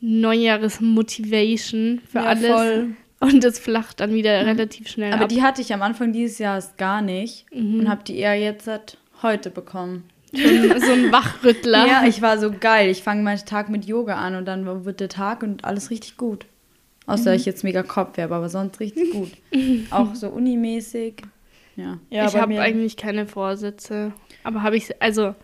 [0.00, 2.46] Neujahres-Motivation für Ja, alles.
[2.50, 2.88] voll.
[3.20, 5.28] Und das flacht dann wieder relativ schnell Aber ab.
[5.28, 7.80] die hatte ich am Anfang dieses Jahres gar nicht Mhm.
[7.80, 10.04] und habe die eher jetzt seit heute bekommen.
[10.32, 11.86] so ein, so ein Wachrüttler.
[11.86, 12.88] Ja, ich war so geil.
[12.88, 16.16] Ich fange meinen Tag mit Yoga an und dann wird der Tag und alles richtig
[16.16, 16.46] gut.
[17.06, 19.30] Außer ich jetzt mega Kopf habe, aber sonst richtig gut.
[19.90, 21.22] Auch so unimäßig.
[21.76, 21.98] Ja.
[22.10, 24.12] Ja, ich habe eigentlich keine Vorsätze.
[24.44, 25.34] Aber habe ich, also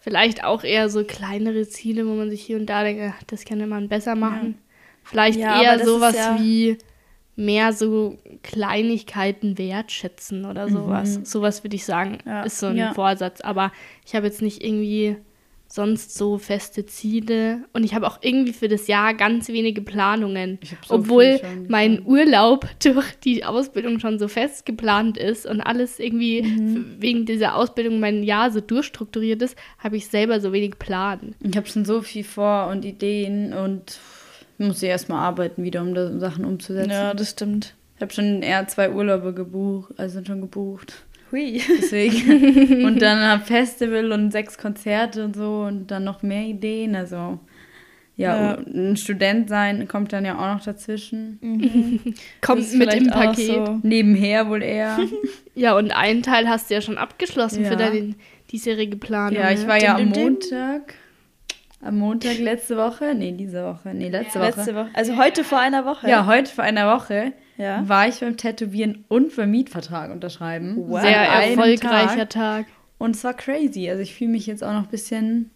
[0.00, 3.44] vielleicht auch eher so kleinere Ziele, wo man sich hier und da denkt, ach, das
[3.44, 4.58] könnte man besser machen.
[5.04, 6.78] Vielleicht Ja, eher sowas ja- wie
[7.36, 11.20] mehr so Kleinigkeiten wertschätzen oder sowas.
[11.24, 12.42] Sowas würde ich sagen, Ja.
[12.42, 12.94] ist so ein Ja.
[12.94, 13.40] Vorsatz.
[13.40, 13.72] Aber
[14.06, 15.16] ich habe jetzt nicht irgendwie
[15.66, 17.64] sonst so feste Ziele.
[17.72, 20.58] Und ich habe auch irgendwie für das Jahr ganz wenige Planungen.
[20.86, 22.02] So Obwohl mein.
[22.04, 26.96] Urlaub durch die Ausbildung schon so fest geplant ist und alles irgendwie Mhm.
[26.98, 31.34] wegen dieser Ausbildung mein Jahr so durchstrukturiert ist, habe ich selber so wenig Plan.
[31.40, 33.98] Ich habe schon so viel vor und Ideen und
[34.62, 36.90] muss ja erstmal arbeiten wieder, um da Sachen umzusetzen.
[36.90, 37.74] Ja, das stimmt.
[37.96, 41.04] Ich habe schon eher zwei Urlaube gebucht, also sind schon gebucht.
[41.30, 41.60] Hui.
[41.78, 42.84] Deswegen.
[42.84, 46.94] und dann ein Festival und sechs Konzerte und so und dann noch mehr Ideen.
[46.96, 47.38] Also
[48.16, 48.58] ja, Ja.
[48.58, 51.38] ein Student sein kommt dann ja auch noch dazwischen.
[52.42, 53.46] Kommt Das ist mit im auch Paket.
[53.66, 54.98] so- Nebenher wohl eher.
[55.54, 57.70] Ja, und einen Teil hast du ja schon abgeschlossen Ja.
[57.70, 58.14] für deine
[58.50, 59.38] diesjährige Planung.
[59.38, 59.68] ja, ich ne?
[59.68, 60.08] war ja am.
[60.08, 60.94] Montag.
[61.84, 63.12] Am Montag letzte Woche?
[63.14, 63.92] Nee, diese Woche.
[63.92, 64.46] Nee, letzte Woche.
[64.56, 64.90] Letzte Woche.
[64.94, 66.08] Also heute vor einer Woche.
[66.08, 67.86] Ja, heute vor einer Woche Ja.
[67.88, 70.76] war ich beim Tätowieren und beim Mietvertrag unterschreiben.
[70.78, 71.00] Wow.
[71.02, 72.66] Sehr erfolgreicher Tag.
[72.66, 72.66] Tag.
[72.98, 73.90] Und es war crazy.
[73.90, 75.50] Also ich fühle mich jetzt auch noch ein bisschen.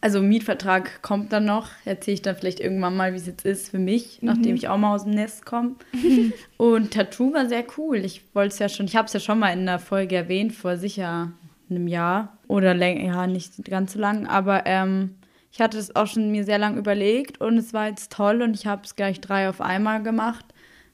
[0.00, 1.68] Also Mietvertrag kommt dann noch.
[1.84, 4.76] Erzähle ich dann vielleicht irgendwann mal, wie es jetzt ist für mich, nachdem ich auch
[4.76, 5.76] mal aus dem Nest komme.
[6.56, 7.98] Und Tattoo war sehr cool.
[7.98, 10.52] Ich wollte es ja schon, ich habe es ja schon mal in einer Folge erwähnt,
[10.52, 11.30] vor sicher
[11.70, 15.14] einem Jahr oder länger, ja, nicht ganz so lang, aber ähm,
[15.54, 18.56] ich hatte es auch schon mir sehr lang überlegt und es war jetzt toll und
[18.56, 20.44] ich habe es gleich drei auf einmal gemacht.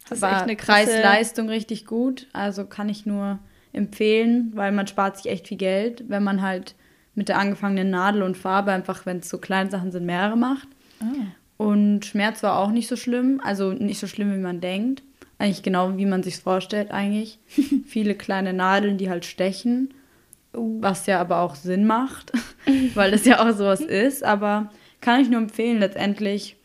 [0.04, 3.38] Das ist war echt eine Preis-Leistung richtig gut, also kann ich nur
[3.72, 6.74] empfehlen, weil man spart sich echt viel Geld, wenn man halt
[7.14, 10.68] mit der angefangenen Nadel und Farbe einfach, wenn es so kleine Sachen sind, mehrere macht.
[11.00, 11.06] Ah.
[11.56, 15.02] Und Schmerz war auch nicht so schlimm, also nicht so schlimm, wie man denkt.
[15.38, 17.38] Eigentlich genau, wie man sich vorstellt eigentlich.
[17.86, 19.94] Viele kleine Nadeln, die halt stechen,
[20.52, 22.32] was ja aber auch Sinn macht,
[22.94, 24.24] weil das ja auch sowas ist.
[24.24, 26.56] Aber kann ich nur empfehlen, letztendlich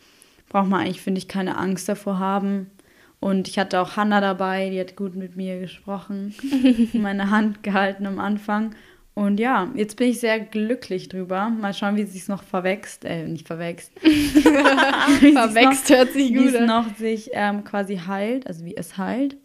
[0.50, 2.72] braucht man eigentlich, finde ich, keine Angst davor haben.
[3.20, 6.36] Und ich hatte auch Hannah dabei, die hat gut mit mir gesprochen,
[6.94, 8.76] meine Hand gehalten am Anfang.
[9.16, 11.50] Und ja, jetzt bin ich sehr glücklich drüber.
[11.50, 13.06] Mal schauen, wie es sich noch verwächst.
[13.06, 13.94] Äh, nicht verwächst.
[14.00, 16.66] Verwächst hört sich Wie gut es an.
[16.66, 19.38] noch sich ähm, quasi heilt, also wie es heilt.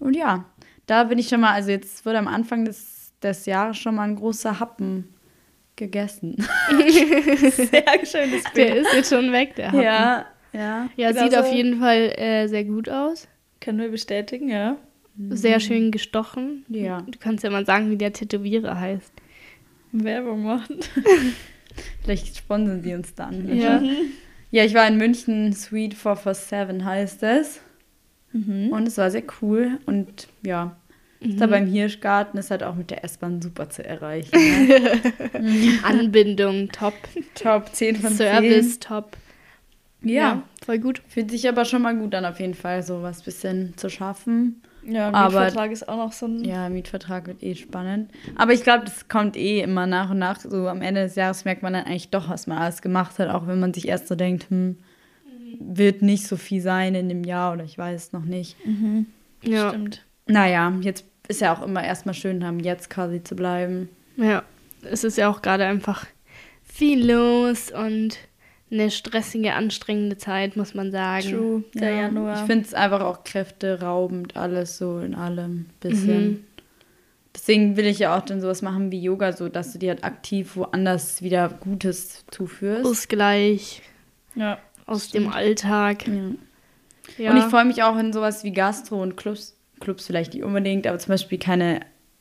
[0.00, 0.44] Und ja,
[0.86, 4.04] da bin ich schon mal, also jetzt wurde am Anfang des, des Jahres schon mal
[4.04, 5.14] ein großer Happen
[5.76, 6.36] gegessen.
[7.50, 8.76] Sehr schönes Der Bild.
[8.86, 9.82] ist jetzt schon weg, der Happen.
[9.82, 10.88] ja, ja.
[10.96, 11.38] Ja, Genau sieht so.
[11.40, 13.28] auf jeden Fall äh, sehr gut aus.
[13.60, 14.76] Können wir bestätigen, ja.
[15.30, 16.64] Sehr schön gestochen.
[16.68, 17.02] Ja.
[17.02, 19.12] Du kannst ja mal sagen, wie der Tätowierer heißt.
[19.92, 20.80] Werbung machen.
[22.02, 23.54] Vielleicht sponsern sie uns dann.
[23.54, 23.82] Ja.
[24.50, 27.60] Ja, ich war in München, Sweet 447 heißt es.
[28.32, 28.68] Mhm.
[28.70, 29.78] Und es war sehr cool.
[29.86, 30.76] Und ja,
[31.20, 34.30] ist da beim Hirschgarten ist halt auch mit der S-Bahn super zu erreichen.
[34.32, 35.78] Ne?
[35.82, 36.94] Anbindung, top.
[37.34, 38.16] Top 10 von 10.
[38.16, 39.16] Service, top.
[40.02, 40.42] Ja.
[40.64, 41.02] voll gut.
[41.08, 44.60] Fühlt sich aber schon mal gut an, auf jeden Fall, so was bisschen zu schaffen.
[44.88, 46.44] Ja, Aber- Mietvertrag ist auch noch so ein.
[46.44, 48.10] Ja, Mietvertrag wird eh spannend.
[48.36, 50.38] Aber ich glaube, das kommt eh immer nach und nach.
[50.38, 53.28] So am Ende des Jahres merkt man dann eigentlich doch, was man alles gemacht hat,
[53.30, 54.76] auch wenn man sich erst so denkt, hm,
[55.58, 58.56] wird nicht so viel sein in dem Jahr oder ich weiß es noch nicht.
[59.42, 59.70] Ja.
[59.70, 60.04] Stimmt.
[60.26, 63.88] Naja, jetzt ist ja auch immer erstmal schön, am Jetzt quasi zu bleiben.
[64.16, 64.42] ja,
[64.82, 66.06] es ist ja auch gerade einfach
[66.62, 68.18] viel los und
[68.70, 71.30] eine stressige, anstrengende Zeit, muss man sagen.
[71.30, 71.64] True.
[71.74, 72.40] Der ja, Januar.
[72.40, 76.28] Ich finde es einfach auch kräfteraubend, alles so in allem bisschen.
[76.28, 76.44] Mhm.
[77.34, 80.04] Deswegen will ich ja auch dann sowas machen wie Yoga, so dass du dir halt
[80.04, 82.86] aktiv woanders wieder Gutes zuführst.
[82.86, 83.82] Ausgleich
[84.34, 84.58] ja.
[84.86, 86.08] aus dem Alltag.
[86.08, 86.30] Ja.
[87.18, 87.30] Ja.
[87.30, 90.86] Und ich freue mich auch in sowas wie Gastro und Clubs, Clubs vielleicht nicht unbedingt,
[90.86, 91.80] aber zum Beispiel keine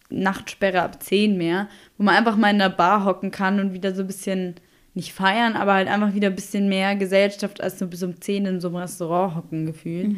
[0.09, 3.93] Nachtsperre ab 10 mehr, wo man einfach mal in der Bar hocken kann und wieder
[3.95, 4.55] so ein bisschen,
[4.93, 8.45] nicht feiern, aber halt einfach wieder ein bisschen mehr Gesellschaft als nur bis um 10
[8.45, 10.15] in so einem Restaurant hocken gefühlt.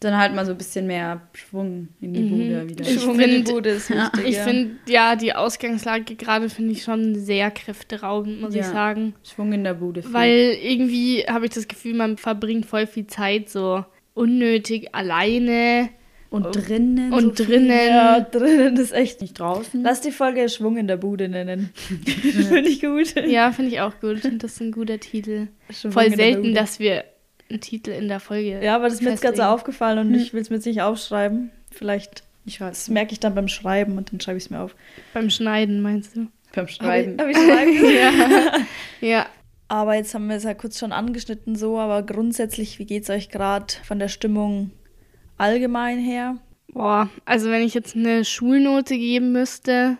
[0.00, 2.84] Dann halt mal so ein bisschen mehr Schwung in die Bude wieder.
[2.84, 4.26] Ich Schwung in die Bude ist wichtig.
[4.26, 4.42] Ich ja.
[4.44, 8.70] finde, ja, die Ausgangslage gerade finde ich schon sehr kräfteraubend, muss ich Ja.
[8.70, 9.14] sagen.
[9.22, 10.02] Schwung in der Bude.
[10.02, 10.12] viel.
[10.12, 15.88] Weil irgendwie habe ich das Gefühl, man verbringt voll viel Zeit so unnötig alleine
[16.30, 17.12] und drinnen.
[17.12, 17.70] und so drinnen.
[17.70, 19.20] Ja, drinnen ist echt.
[19.20, 19.82] Nicht draußen.
[19.82, 21.70] Lass die Folge Schwung in der Bude nennen.
[22.04, 23.14] Finde ich gut.
[23.26, 24.24] Ja, finde ich auch gut.
[24.24, 25.48] Das ist ein guter Titel.
[25.70, 27.04] Schwung Voll selten, dass wir
[27.48, 28.62] einen Titel in der Folge.
[28.62, 30.66] Ja, aber das ist mir jetzt gerade so aufgefallen und ich will es mir jetzt
[30.66, 31.50] nicht aufschreiben.
[31.70, 32.70] Vielleicht, ich weiß.
[32.70, 34.74] das merke ich dann beim Schreiben und dann schreibe ich es mir auf.
[35.14, 36.26] Beim Schneiden, meinst du?
[36.54, 37.16] Beim Schreiben.
[37.18, 37.94] Hab ich, hab ich schreiben
[39.00, 39.08] ja.
[39.08, 39.26] ja.
[39.68, 43.10] Aber jetzt haben wir es ja kurz schon angeschnitten so, aber grundsätzlich, wie geht es
[43.10, 44.70] euch gerade von der Stimmung
[45.38, 46.36] allgemein her?
[46.72, 49.96] Boah, also wenn ich jetzt eine Schulnote geben müsste,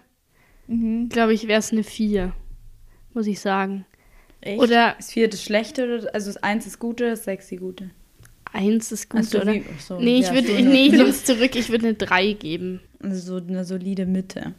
[0.66, 1.08] mhm.
[1.08, 2.32] glaube ich, wäre es eine 4,
[3.14, 3.86] muss ich sagen.
[4.40, 4.60] Echt?
[4.60, 7.90] Oder ist 4 das Schlechte, also das 1 ist Gute, das 6 die Gute?
[8.52, 9.54] 1 ist gut, so, oder?
[9.54, 12.32] Wie, so, nee, ich ja, würde, nee, ich nehme es zurück, ich würde eine 3
[12.34, 12.80] geben.
[13.02, 14.54] Also so eine solide Mitte.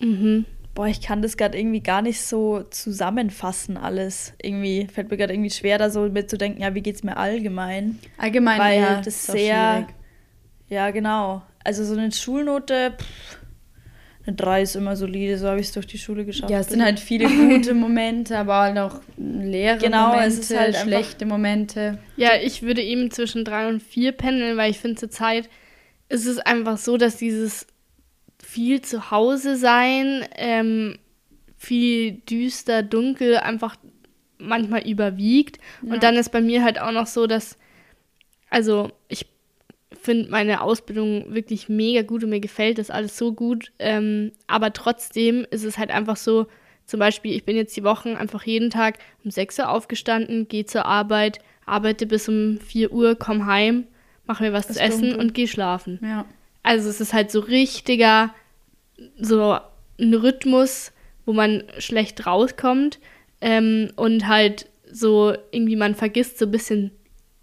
[0.00, 0.44] Mhm.
[0.74, 4.32] Boah, ich kann das gerade irgendwie gar nicht so zusammenfassen, alles.
[4.42, 7.98] Irgendwie fällt mir gerade irgendwie schwer, da so mitzudenken, ja, wie geht es mir allgemein?
[8.16, 9.86] Allgemein, Weil ja, das sehr.
[10.72, 11.42] Ja, genau.
[11.64, 13.36] Also so eine Schulnote, pff,
[14.26, 16.50] eine 3 ist immer solide, so habe ich es durch die Schule geschafft.
[16.50, 20.58] Ja, es sind halt viele gute Momente, aber halt auch leere genau, Momente, es ist
[20.58, 21.98] halt schlechte Momente.
[22.16, 25.50] Ja, ich würde eben zwischen 3 und 4 pendeln, weil ich finde zur Zeit
[26.08, 27.66] ist es einfach so, dass dieses
[28.42, 30.96] viel zu Hause sein, ähm,
[31.58, 33.76] viel düster, dunkel einfach
[34.38, 35.58] manchmal überwiegt.
[35.82, 35.92] Ja.
[35.92, 37.58] Und dann ist bei mir halt auch noch so, dass,
[38.48, 39.31] also ich
[40.02, 43.72] finde meine Ausbildung wirklich mega gut und mir gefällt das alles so gut.
[43.78, 46.46] Ähm, aber trotzdem ist es halt einfach so,
[46.86, 50.66] zum Beispiel, ich bin jetzt die Wochen einfach jeden Tag um 6 Uhr aufgestanden, gehe
[50.66, 53.86] zur Arbeit, arbeite bis um 4 Uhr, komme heim,
[54.26, 55.20] mache mir was das zu essen dunkel.
[55.20, 55.98] und gehe schlafen.
[56.02, 56.26] Ja.
[56.62, 58.34] Also es ist halt so richtiger,
[59.18, 59.58] so
[59.98, 60.92] ein Rhythmus,
[61.24, 62.98] wo man schlecht rauskommt
[63.40, 66.90] ähm, und halt so irgendwie man vergisst so ein bisschen,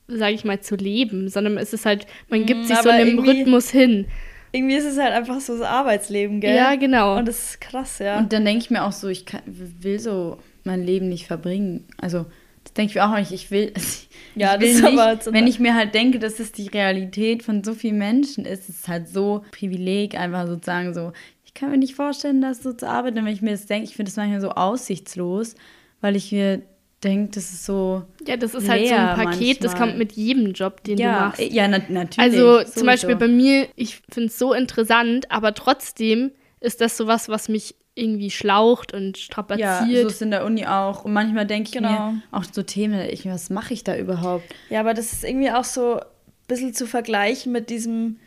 [0.09, 3.19] sage ich mal, zu leben, sondern es ist halt, man gibt mm, sich so einem
[3.19, 4.07] Rhythmus hin.
[4.51, 6.55] Irgendwie ist es halt einfach so das Arbeitsleben, gell?
[6.55, 7.17] Ja, genau.
[7.17, 8.17] Und das ist krass, ja.
[8.17, 11.85] Und dann denke ich mir auch so, ich kann, will so mein Leben nicht verbringen.
[11.97, 12.25] Also
[12.63, 13.31] das denke ich mir auch nicht.
[13.31, 13.97] Ich will, also
[14.35, 17.43] ja, ich will das nicht, aber wenn ich mir halt denke, dass es die Realität
[17.43, 21.11] von so vielen Menschen ist, ist es halt so Privileg, einfach sozusagen so,
[21.45, 23.17] ich kann mir nicht vorstellen, das so zu arbeiten.
[23.17, 25.55] Wenn ich mir das denke, ich finde das manchmal so aussichtslos,
[26.01, 26.61] weil ich mir
[27.03, 28.03] denke, das ist so.
[28.27, 29.55] Ja, das ist halt so ein Paket, manchmal.
[29.55, 31.41] das kommt mit jedem Job, den ja, du machst.
[31.41, 32.19] Ja, na natürlich.
[32.19, 32.71] Also sowieso.
[32.71, 37.49] zum Beispiel bei mir, ich finde es so interessant, aber trotzdem ist das sowas, was
[37.49, 39.87] mich irgendwie schlaucht und strapaziert.
[39.89, 41.05] Ja, so ist in der Uni auch.
[41.05, 42.11] Und manchmal denke ich genau.
[42.11, 44.45] mir auch so Themen, ich, was mache ich da überhaupt?
[44.69, 46.05] Ja, aber das ist irgendwie auch so ein
[46.47, 48.19] bisschen zu vergleichen mit diesem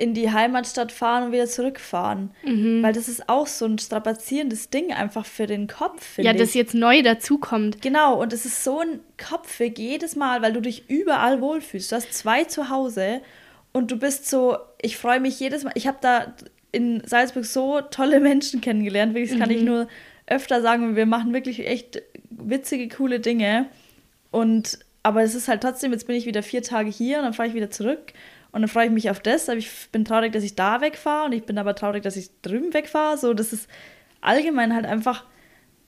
[0.00, 2.30] in die Heimatstadt fahren und wieder zurückfahren.
[2.42, 2.82] Mhm.
[2.82, 6.54] Weil das ist auch so ein strapazierendes Ding einfach für den Kopf, finde Ja, das
[6.54, 7.82] jetzt neu dazukommt.
[7.82, 11.92] Genau, und es ist so ein Kopfweg jedes Mal, weil du dich überall wohlfühlst.
[11.92, 13.20] Du hast zwei zu Hause
[13.72, 15.72] und du bist so, ich freue mich jedes Mal.
[15.74, 16.34] Ich habe da
[16.72, 19.42] in Salzburg so tolle Menschen kennengelernt, wirklich, das mhm.
[19.42, 19.66] kann ich mhm.
[19.66, 19.88] nur
[20.26, 20.96] öfter sagen.
[20.96, 23.66] Wir machen wirklich echt witzige, coole Dinge.
[24.30, 27.34] Und aber es ist halt trotzdem, jetzt bin ich wieder vier Tage hier und dann
[27.34, 28.14] fahre ich wieder zurück.
[28.52, 31.26] Und dann freue ich mich auf das, aber ich bin traurig, dass ich da wegfahre
[31.26, 33.16] und ich bin aber traurig, dass ich drüben wegfahre.
[33.16, 33.68] So, das ist
[34.20, 35.24] allgemein halt einfach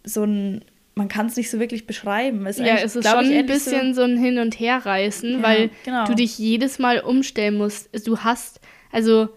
[0.05, 2.47] so ein, man kann es nicht so wirklich beschreiben.
[2.47, 5.71] Es ja, es ist schon ein bisschen so, so, ein Hin- und Herreißen, ja, weil
[5.85, 6.05] genau.
[6.05, 8.07] du dich jedes Mal umstellen musst.
[8.07, 8.61] Du hast,
[8.93, 9.29] also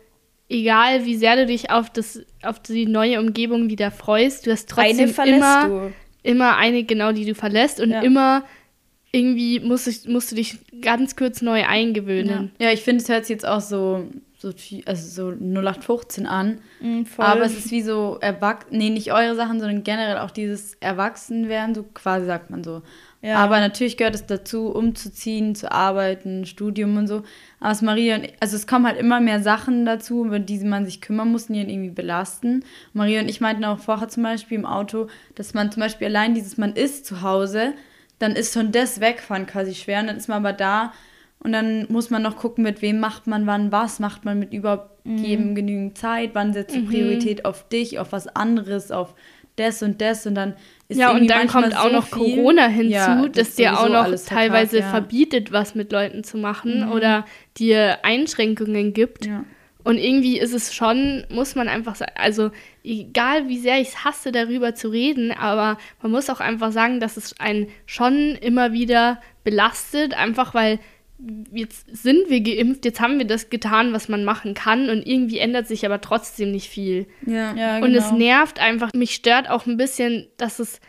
[0.50, 4.70] egal wie sehr du dich auf, das, auf die neue Umgebung wieder freust, du hast
[4.70, 5.94] trotzdem immer, du.
[6.24, 8.02] immer eine, genau, die du verlässt und ja.
[8.02, 8.44] immer
[9.16, 12.52] irgendwie musst du, musst du dich ganz kurz neu eingewöhnen.
[12.60, 14.52] Ja, ja ich finde, es hört sich jetzt auch so, so,
[14.86, 16.60] also so 0815 an.
[16.82, 20.76] Mhm, aber es ist wie so Erwachsen, nee, nicht eure Sachen, sondern generell auch dieses
[20.76, 22.82] Erwachsenwerden, so quasi sagt man so.
[23.22, 23.38] Ja.
[23.38, 27.24] Aber natürlich gehört es dazu, umzuziehen, zu arbeiten, Studium und so.
[27.60, 30.86] Aber es Maria und also es kommen halt immer mehr Sachen dazu, über die man
[30.86, 32.64] sich kümmern muss, die ihn irgendwie belasten.
[32.94, 36.36] Maria und ich meinten auch vorher zum Beispiel im Auto, dass man zum Beispiel allein
[36.36, 37.74] dieses, man ist zu Hause,
[38.20, 40.00] dann ist schon das Wegfahren quasi schwer.
[40.00, 40.94] Und dann ist man aber da
[41.40, 44.54] und dann muss man noch gucken, mit wem macht man wann was, macht man mit
[44.54, 45.54] überhaupt mhm.
[45.54, 46.88] genügend Zeit, wann setzt du mhm.
[46.88, 49.14] Priorität auf dich, auf was anderes, auf
[49.56, 50.56] das und das und dann
[50.88, 52.36] ist Ja, und dann kommt auch so noch viel.
[52.36, 54.90] Corona hinzu, ja, das, das dir auch noch teilweise ja.
[54.90, 56.92] verbietet, was mit Leuten zu machen mhm.
[56.92, 57.26] oder
[57.58, 59.28] dir Einschränkungen gibt.
[59.28, 59.46] Ja.
[59.84, 62.50] Und irgendwie ist es schon, muss man einfach sagen, also
[62.86, 67.00] egal wie sehr ich es hasse, darüber zu reden, aber man muss auch einfach sagen,
[67.00, 70.80] dass es einen schon immer wieder belastet, einfach weil
[71.52, 75.40] jetzt sind wir geimpft, jetzt haben wir das getan, was man machen kann und irgendwie
[75.40, 77.08] ändert sich aber trotzdem nicht viel.
[77.26, 77.88] Ja, ja genau.
[77.88, 78.18] Und es genau.
[78.18, 80.82] nervt einfach, mich stört auch ein bisschen, dass es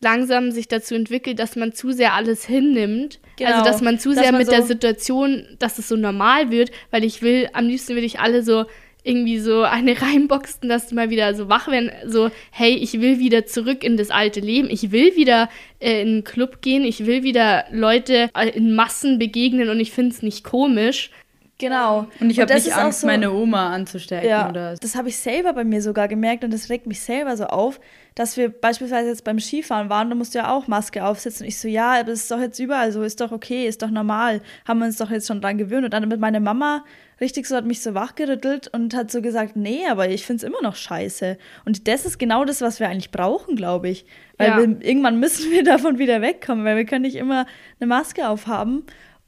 [0.00, 3.20] langsam sich dazu entwickelt, dass man zu sehr alles hinnimmt.
[3.22, 3.50] Also, genau.
[3.52, 6.50] Also, dass man zu dass sehr man mit so der Situation, dass es so normal
[6.50, 8.66] wird, weil ich will, am liebsten will ich alle so
[9.04, 13.18] irgendwie so eine reinboxen, dass die mal wieder so wach werden, so, hey, ich will
[13.18, 15.48] wieder zurück in das alte Leben, ich will wieder
[15.80, 19.92] äh, in einen Club gehen, ich will wieder Leute äh, in Massen begegnen und ich
[19.92, 21.10] finde es nicht komisch.
[21.58, 22.08] Genau.
[22.18, 25.16] Und ich habe das nicht Angst, so- meine Oma anzustecken Ja, oder das habe ich
[25.16, 27.78] selber bei mir sogar gemerkt und das regt mich selber so auf,
[28.16, 31.44] dass wir beispielsweise jetzt beim Skifahren waren, da musst du ja auch Maske aufsetzen.
[31.44, 33.80] Und ich so, ja, aber das ist doch jetzt überall so, ist doch okay, ist
[33.80, 35.84] doch normal, haben wir uns doch jetzt schon dran gewöhnt.
[35.84, 36.84] Und dann mit meiner Mama
[37.22, 40.42] richtig so, hat mich so wachgerüttelt und hat so gesagt, nee, aber ich finde es
[40.42, 41.38] immer noch scheiße.
[41.64, 44.04] Und das ist genau das, was wir eigentlich brauchen, glaube ich.
[44.36, 44.56] Weil Ja.
[44.58, 47.46] wir, irgendwann müssen wir davon wieder wegkommen, weil wir können nicht immer
[47.80, 48.84] eine Maske aufhaben.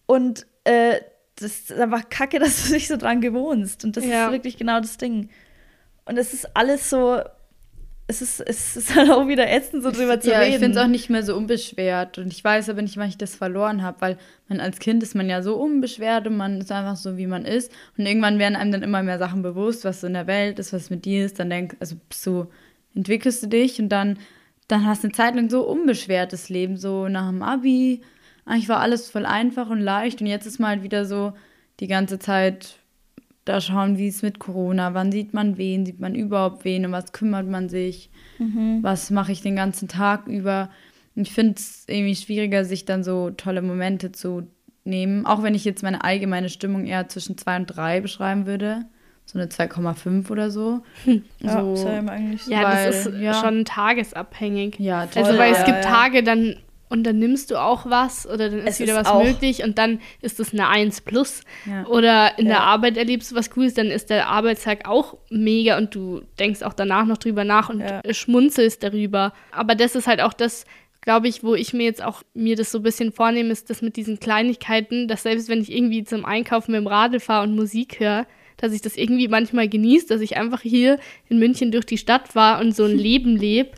[0.06, 1.00] Und äh,
[1.36, 3.84] das ist einfach kacke, dass du dich so dran gewohnst.
[3.84, 4.26] Und das Ja.
[4.26, 5.30] ist wirklich genau das Ding.
[6.04, 7.20] Und es ist alles so,
[8.06, 10.52] es ist, es ist halt auch wieder ätzend, so drüber zu ja, reden.
[10.52, 12.18] ich finde es auch nicht mehr so unbeschwert.
[12.18, 15.14] Und ich weiß aber nicht, wann ich das verloren habe, weil man als Kind ist
[15.14, 17.72] man ja so unbeschwert und man ist einfach so, wie man ist.
[17.96, 20.74] Und irgendwann werden einem dann immer mehr Sachen bewusst, was so in der Welt ist,
[20.74, 21.38] was mit dir ist.
[21.38, 22.48] Dann denk, also so
[22.94, 24.18] entwickelst du dich und dann,
[24.68, 28.02] dann hast du eine Zeit lang so unbeschwertes Leben, so nach dem Abi.
[28.44, 31.32] Eigentlich war alles voll einfach und leicht und jetzt ist mal halt wieder so
[31.80, 32.76] die ganze Zeit
[33.44, 36.92] da schauen, wie es mit Corona, wann sieht man wen, sieht man überhaupt wen, um
[36.92, 38.10] was kümmert man sich,
[38.82, 40.70] was mache ich den ganzen Tag über.
[41.14, 44.48] Ich finde es irgendwie schwieriger, sich dann so tolle Momente zu
[44.84, 48.86] nehmen, auch wenn ich jetzt meine allgemeine Stimmung eher zwischen 2 und 3 beschreiben würde,
[49.26, 50.82] so eine 2,5 oder so.
[51.40, 52.46] ja, so, same eigentlich.
[52.46, 53.34] Ja, Weil, das ist ja.
[53.34, 54.78] schon tagesabhängig.
[54.78, 55.38] Ja, Also, toll.
[55.38, 55.90] weil es Ja, gibt ja.
[55.90, 56.56] Tage, dann
[56.98, 60.40] unternimmst du auch was oder dann ist Es wieder ist was möglich und dann ist
[60.40, 61.42] es eine 1 plus.
[61.66, 61.86] Ja.
[61.86, 62.60] Oder in der Ja.
[62.62, 66.72] Arbeit erlebst du was Cooles, dann ist der Arbeitstag auch mega und du denkst auch
[66.72, 68.00] danach noch drüber nach und Ja.
[68.12, 69.32] schmunzelst darüber.
[69.50, 70.64] Aber das ist halt auch das,
[71.02, 73.82] glaube ich, wo ich mir jetzt auch mir das so ein bisschen vornehme, ist das
[73.82, 77.54] mit diesen Kleinigkeiten, dass selbst wenn ich irgendwie zum Einkaufen mit dem Radl fahre und
[77.54, 78.26] Musik höre,
[78.56, 82.34] dass ich das irgendwie manchmal genieße, dass ich einfach hier in München durch die Stadt
[82.34, 83.72] war und so ein Leben lebe,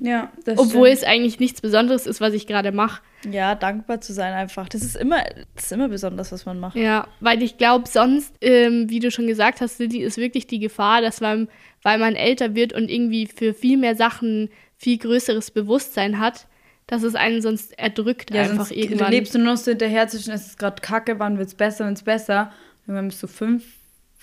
[0.00, 1.02] ja, das obwohl stimmt.
[1.02, 3.02] es eigentlich nichts Besonderes ist, was ich gerade mache.
[3.30, 4.68] Ja, dankbar zu sein einfach.
[4.68, 5.22] Das ist immer,
[5.54, 6.76] das ist immer besonders, was man macht.
[6.76, 10.58] Ja, weil ich glaube, sonst, ähm, wie du schon gesagt hast, Lilly, ist wirklich die
[10.58, 11.48] Gefahr, dass man,
[11.82, 16.46] weil man älter wird und irgendwie für viel mehr Sachen viel größeres Bewusstsein hat,
[16.86, 19.12] dass es einen sonst erdrückt Ja, einfach sonst irgendwann.
[19.12, 22.02] lebst du nur noch so hinterher zwischen, es ist gerade kacke, wann wird's besser, wenn's
[22.02, 22.52] besser.
[22.86, 23.26] Irgendwann bist du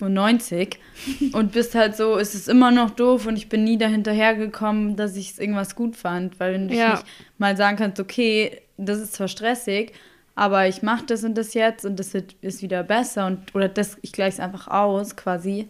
[0.00, 0.78] 95
[1.32, 4.96] und bist halt so, es ist immer noch doof und ich bin nie dahinterher gekommen,
[4.96, 6.92] dass ich irgendwas gut fand, weil du Ja.
[6.92, 7.04] nicht
[7.38, 9.92] mal sagen kannst, okay, das ist zwar stressig,
[10.34, 13.98] aber ich mache das und das jetzt und das ist wieder besser und oder das,
[14.02, 15.68] ich gleiche es einfach aus quasi,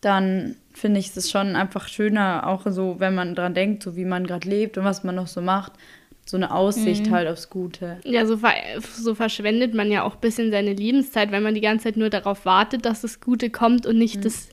[0.00, 4.04] dann finde ich es schon einfach schöner, auch so, wenn man dran denkt, so wie
[4.04, 5.72] man gerade lebt und was man noch so macht,
[6.32, 7.98] so eine Aussicht halt aufs Gute.
[8.04, 11.60] ja, so, ver so verschwendet man ja auch ein bisschen seine Lebenszeit, wenn man die
[11.60, 14.48] ganze Zeit nur darauf wartet, dass das Gute kommt und nicht das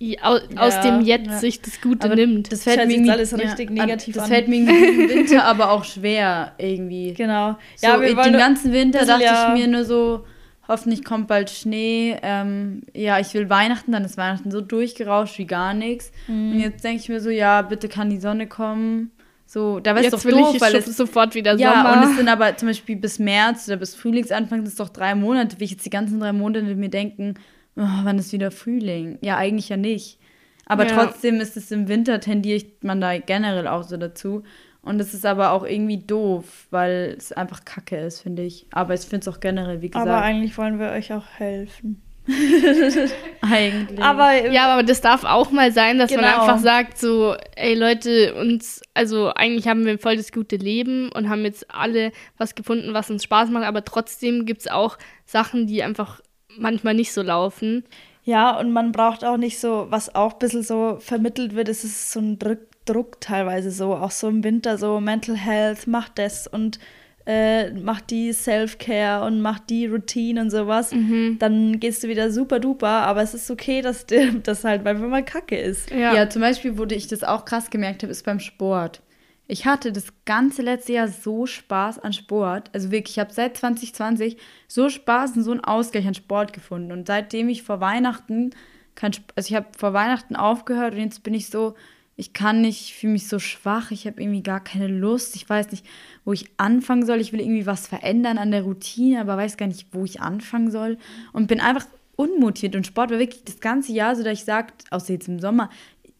[0.00, 1.38] i- au aus Ja, dem Jetzt ja.
[1.38, 2.52] sich das Gute Aber nimmt.
[2.52, 4.30] Das fällt mir alles richtig ja, negativ das an.
[4.30, 7.12] fällt mir im Winter aber auch schwer irgendwie.
[7.14, 7.56] Genau.
[7.76, 10.24] So, ja, wir den ganzen Winter dachte ja- ich mir nur so,
[10.68, 12.16] hoffentlich kommt bald Schnee.
[12.22, 16.10] Ähm, ja, ich will Weihnachten, dann ist Weihnachten so durchgerauscht wie gar nichts.
[16.28, 16.52] Mhm.
[16.52, 19.10] Und jetzt denke ich mir so, ja, bitte kann die Sonne kommen.
[19.46, 21.92] So, da wäre es doch doof, weil es sofort wieder ja, Sommer.
[21.92, 25.14] und es sind aber zum Beispiel bis März oder bis Frühlingsanfang, das ist doch drei
[25.14, 25.58] Monate.
[25.60, 27.34] Will ich jetzt die ganzen drei Monate mir denken,
[27.76, 29.18] oh, wann ist wieder Frühling?
[29.20, 30.18] Ja, eigentlich ja nicht.
[30.66, 30.94] Aber Ja.
[30.94, 34.42] trotzdem ist es im Winter, tendiert man da generell auch so dazu.
[34.82, 38.66] Und es ist aber auch irgendwie doof, weil es einfach kacke ist, finde ich.
[38.72, 42.02] Aber ich finde es auch generell, wie gesagt, Aber eigentlich wollen wir euch auch helfen.
[43.42, 44.02] eigentlich.
[44.02, 46.40] Aber Ja, aber das darf auch mal sein, dass man Genau.
[46.40, 51.28] einfach sagt, so, ey Leute, uns, also eigentlich haben wir voll das gute Leben und
[51.28, 55.66] haben jetzt alle was gefunden, was uns Spaß macht, aber trotzdem gibt es auch Sachen,
[55.66, 56.20] die einfach
[56.56, 57.84] manchmal nicht so laufen.
[58.24, 61.84] Ja, und man braucht auch nicht so, was auch ein bisschen so vermittelt wird, es
[61.84, 66.18] ist so ein Druck, Druck teilweise so, auch so im Winter so Mental Health, macht
[66.18, 66.78] das und
[67.26, 70.92] äh, macht die Self-Care und macht die Routine und sowas.
[71.38, 74.06] Dann gehst du wieder super duper, aber es ist okay, dass
[74.42, 75.90] das halt einfach mal kacke ist.
[75.90, 76.14] Ja.
[76.14, 76.28] Ja.
[76.28, 79.00] zum Beispiel, wo ich das auch krass gemerkt habe, ist beim Sport.
[79.46, 82.70] Ich hatte das ganze letzte Jahr so Spaß an Sport.
[82.72, 86.92] Also wirklich, ich habe seit 2020 so Spaß und so einen Ausgleich an Sport gefunden.
[86.92, 88.50] Und seitdem ich vor Weihnachten,
[88.94, 91.74] kein, also ich habe vor Weihnachten aufgehört und jetzt bin ich so,
[92.16, 95.34] ich kann nicht, ich fühle mich so schwach, ich habe irgendwie gar keine Lust.
[95.34, 95.84] Ich weiß nicht,
[96.24, 97.20] wo ich anfangen soll.
[97.20, 100.70] Ich will irgendwie was verändern an der Routine, aber weiß gar nicht, wo ich anfangen
[100.70, 100.98] soll.
[101.32, 102.76] Und bin einfach unmotiviert.
[102.76, 105.70] Und Sport war wirklich das ganze Jahr so, dass ich sage, außer jetzt im Sommer,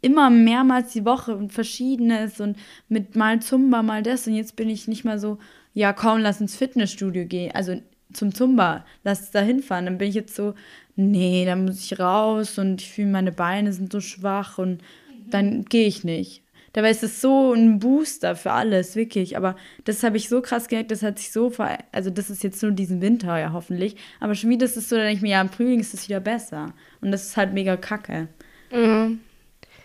[0.00, 4.26] immer mehrmals die Woche und verschiedenes und mit mal Zumba, mal das.
[4.26, 5.38] Und jetzt bin ich nicht mal so,
[5.74, 7.52] ja komm, lass ins Fitnessstudio gehen.
[7.54, 7.80] Also
[8.12, 9.86] zum Zumba, lass uns da hinfahren.
[9.86, 10.54] Dann bin ich jetzt so,
[10.96, 14.82] nee, da muss ich raus und ich fühle, meine Beine sind so schwach und
[15.30, 16.42] dann gehe ich nicht.
[16.74, 19.36] Dabei ist es so ein Booster für alles, wirklich.
[19.36, 19.54] Aber
[19.84, 22.62] das habe ich so krass gemerkt, das hat sich so ver also das ist jetzt
[22.62, 23.96] nur diesen Winter ja hoffentlich.
[24.18, 26.08] Aber schon wieder ist es so, dann denke ich mir, ja, im Frühling ist es
[26.08, 26.72] wieder besser.
[27.00, 28.26] Und das ist halt mega kacke.
[28.72, 29.20] Mhm.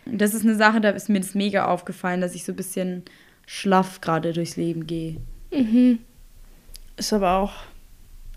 [0.06, 3.04] Das ist eine Sache, da ist mir das mega aufgefallen, dass ich so ein bisschen
[3.46, 5.18] schlaff gerade durchs Leben gehe.
[5.54, 6.00] Mhm.
[6.98, 7.54] Ist aber auch,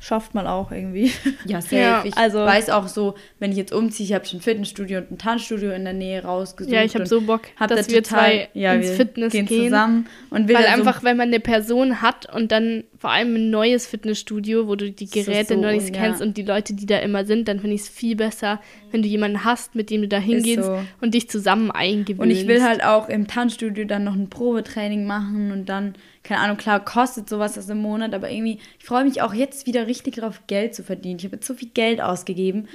[0.04, 1.12] schafft man auch irgendwie.
[1.46, 1.76] Ja, safe.
[1.76, 4.98] Ja, ich also- weiß auch so, wenn ich jetzt umziehe, ich habe schon ein Fitnessstudio
[4.98, 6.74] und ein Tanzstudio in der Nähe rausgesucht.
[6.74, 9.32] Ja, ich habe so Bock, hab dass da wir total- zwei ja, ins wir Fitness
[9.32, 9.64] gehen, gehen.
[9.66, 13.10] zusammen und will Weil da so- einfach, wenn man eine Person hat und dann vor
[13.10, 16.26] allem ein neues Fitnessstudio, wo du die Geräte so noch nicht kennst ja.
[16.26, 18.60] und die Leute, die da immer sind, dann finde ich es viel besser,
[18.92, 20.78] wenn du jemanden hast, mit dem du da hingehst so.
[21.00, 22.20] und dich zusammen eingewöhnst.
[22.20, 26.42] Und ich will halt auch im Tanzstudio dann noch ein Probetraining machen und dann, keine
[26.42, 29.88] Ahnung, klar, kostet sowas das im Monat, aber irgendwie, ich freue mich auch jetzt wieder
[29.88, 31.18] richtig drauf, Geld zu verdienen.
[31.18, 32.68] Ich habe jetzt so viel Geld ausgegeben.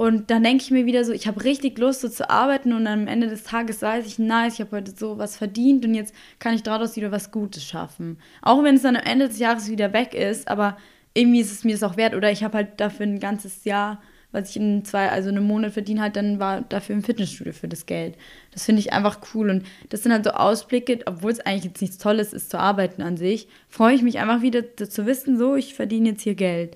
[0.00, 2.86] Und dann denke ich mir wieder so, ich habe richtig Lust, so zu arbeiten und
[2.86, 6.14] am Ende des Tages weiß ich, nice, ich habe heute so was verdient und jetzt
[6.38, 8.16] kann ich daraus wieder was Gutes schaffen.
[8.40, 10.78] Auch wenn es dann am Ende des Jahres wieder weg ist, aber
[11.12, 12.14] irgendwie ist es mir das auch wert.
[12.14, 14.00] Oder ich habe halt dafür ein ganzes Jahr,
[14.32, 17.68] was ich in zwei, also einem Monat verdiene, halt dann war dafür im Fitnessstudio für
[17.68, 18.14] das Geld.
[18.52, 19.50] Das finde ich einfach cool.
[19.50, 23.02] Und das sind halt so Ausblicke, obwohl es eigentlich jetzt nichts Tolles ist zu arbeiten
[23.02, 26.74] an sich, freue ich mich einfach wieder zu wissen, so, ich verdiene jetzt hier Geld.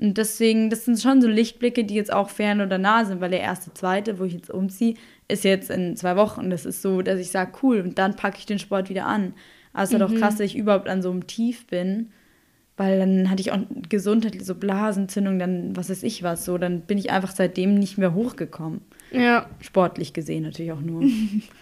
[0.00, 3.30] Und deswegen, das sind schon so Lichtblicke, die jetzt auch fern oder nah sind, weil
[3.30, 4.94] der erste, zweite, wo ich jetzt umziehe,
[5.26, 6.50] ist jetzt in zwei Wochen.
[6.50, 9.34] Das ist so, dass ich sage, cool, und dann packe ich den Sport wieder an.
[9.72, 12.10] Aber es ist halt auch krass, dass ich überhaupt an so einem Tief bin,
[12.76, 16.82] weil dann hatte ich auch gesundheitlich so Blasentzündung, dann was weiß ich was, so, dann
[16.82, 18.80] bin ich einfach seitdem nicht mehr hochgekommen.
[19.10, 21.02] Ja, Sportlich gesehen natürlich auch nur.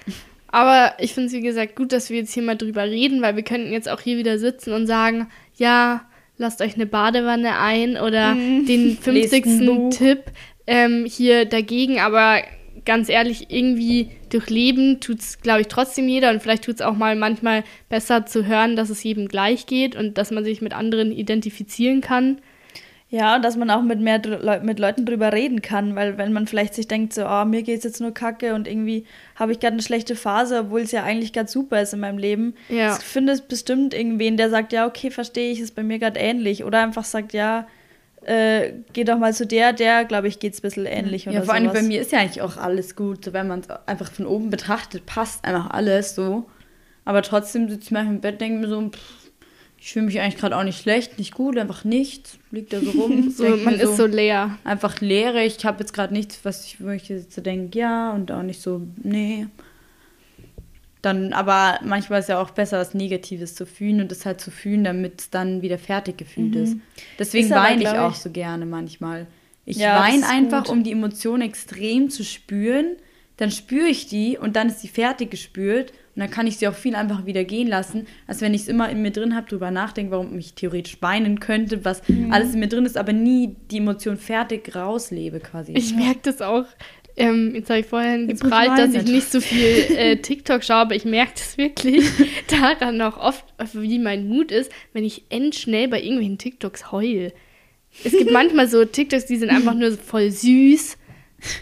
[0.49, 3.37] aber ich finde es, wie gesagt, gut, dass wir jetzt hier mal drüber reden, weil
[3.37, 6.03] wir könnten jetzt auch hier wieder sitzen und sagen, ja,
[6.39, 8.91] lasst euch eine Badewanne ein oder den Mhm.
[8.91, 9.67] Ein 50.
[9.67, 9.91] Buch.
[9.91, 10.25] Tipp
[10.67, 12.43] ähm, hier dagegen, aber
[12.85, 16.97] ganz ehrlich, irgendwie durchleben tut es, glaube ich, trotzdem jeder und vielleicht tut es auch
[16.97, 20.73] mal manchmal besser zu hören, dass es jedem gleich geht und dass man sich mit
[20.73, 22.39] anderen identifizieren kann.
[23.09, 24.21] Ja, und dass man auch mit mehr
[24.63, 27.85] mit Leuten drüber reden kann, weil wenn man vielleicht sich denkt, so, ah, mir geht's
[27.85, 31.33] jetzt nur kacke und irgendwie habe ich gerade eine schlechte Phase, obwohl es ja eigentlich
[31.33, 32.55] ganz super ist in meinem Leben.
[32.69, 32.97] Ja.
[32.97, 36.19] Ich finde es bestimmt irgendwen, der sagt, ja, okay, verstehe ich, ist bei mir gerade
[36.19, 36.65] ähnlich.
[36.65, 37.69] Oder einfach sagt, ja,
[38.23, 41.45] äh, geh doch mal zu der, der, glaube ich, geht's ein bisschen ähnlich ja, oder
[41.45, 43.25] vor allem bei mir ist ja eigentlich auch alles gut.
[43.25, 46.47] So, wenn man es einfach von oben betrachtet, passt einfach alles so.
[47.05, 49.26] Aber trotzdem sitze ich manchmal im Bett und denke mir so, pff,
[49.87, 52.39] ich fühle mich eigentlich gerade auch nicht schlecht, nicht gut, einfach nichts.
[52.51, 53.31] Liegt da so rum.
[53.37, 54.59] So, man ist so leer.
[54.65, 55.45] einfach leere.
[55.45, 58.43] Ich habe jetzt gerade nichts, was ich, wo ich jetzt so denke, ja, und auch
[58.43, 59.47] nicht so, nee.
[61.03, 64.51] Dann, aber manchmal ist ja auch besser, was Negatives zu fühlen und das halt zu
[64.51, 66.77] fühlen, damit es dann wieder fertig gefühlt ist.
[67.17, 69.29] Deswegen Ist aber, weine ich glaub auch ich- so gerne manchmal.
[69.67, 70.73] Ich Ja, weine einfach, gut.
[70.73, 72.97] um die Emotion extrem zu spüren.
[73.37, 76.67] Dann spüre ich die und dann ist sie fertig gespürt und dann kann ich sie
[76.67, 79.47] auch viel einfach wieder gehen lassen, als wenn ich es immer in mir drin habe,
[79.49, 82.33] drüber nachdenke, warum ich theoretisch weinen könnte, was Mhm.
[82.33, 85.73] alles in mir drin ist, aber nie die Emotion fertig rauslebe quasi.
[85.75, 86.65] Ich merke das auch.
[87.19, 90.65] Ähm, jetzt habe ich vorhin Jetzt muss ich dass ich nicht so viel äh, TikTok
[90.65, 92.05] schaue, aber ich merke das wirklich
[92.49, 93.45] daran auch oft,
[93.75, 97.33] wie mein Mut ist, wenn ich endschnell bei irgendwelchen TikToks heul.
[98.05, 100.99] Es gibt manchmal so TikToks, die sind einfach nur so voll süß.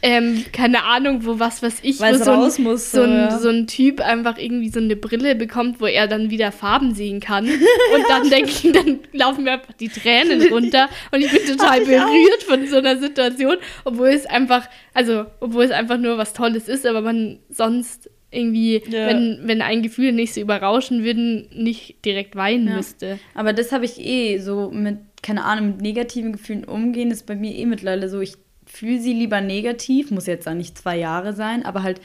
[0.02, 3.10] Ähm, keine Ahnung, wo was weiß ich, Weil wo so ein, raus muss, so, ein,
[3.10, 3.38] ja.
[3.38, 7.20] so ein Typ einfach irgendwie so eine Brille bekommt, wo er dann wieder Farben sehen
[7.20, 7.46] kann.
[7.46, 11.80] Und dann denke ich, dann laufen mir einfach die Tränen runter und ich bin total
[11.82, 16.32] Ach, berührt von so einer Situation, obwohl es einfach, also obwohl es einfach nur was
[16.34, 19.06] Tolles ist, aber man sonst irgendwie, Ja.
[19.08, 22.76] wenn, wenn ein Gefühl nicht so überrauschen würden, nicht direkt weinen Ja.
[22.76, 23.18] müsste.
[23.34, 27.36] Aber das habe ich eh so mit, keine Ahnung, mit negativen Gefühlen umgehen, ist bei
[27.36, 28.34] mir eh mittlerweile so, ich
[28.76, 32.00] fühle sie lieber negativ, muss jetzt dann nicht zwei Jahre sein, aber halt,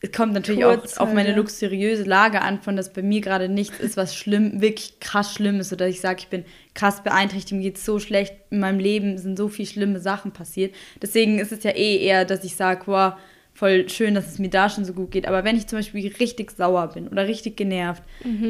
[0.00, 3.48] es kommt natürlich Kurz auch auf meine luxuriöse Lage an, von dass bei mir gerade
[3.48, 6.44] nichts ist, was schlimm, wirklich krass schlimm ist, oder ich sage, ich bin
[6.74, 10.74] krass beeinträchtigt, mir geht so schlecht, in meinem Leben sind so viele schlimme Sachen passiert.
[11.00, 13.14] Deswegen ist es ja eh eher, dass ich sage, wow,
[13.54, 15.28] voll schön, dass es mir da schon so gut geht.
[15.28, 18.02] Aber wenn ich zum Beispiel richtig sauer bin oder richtig genervt,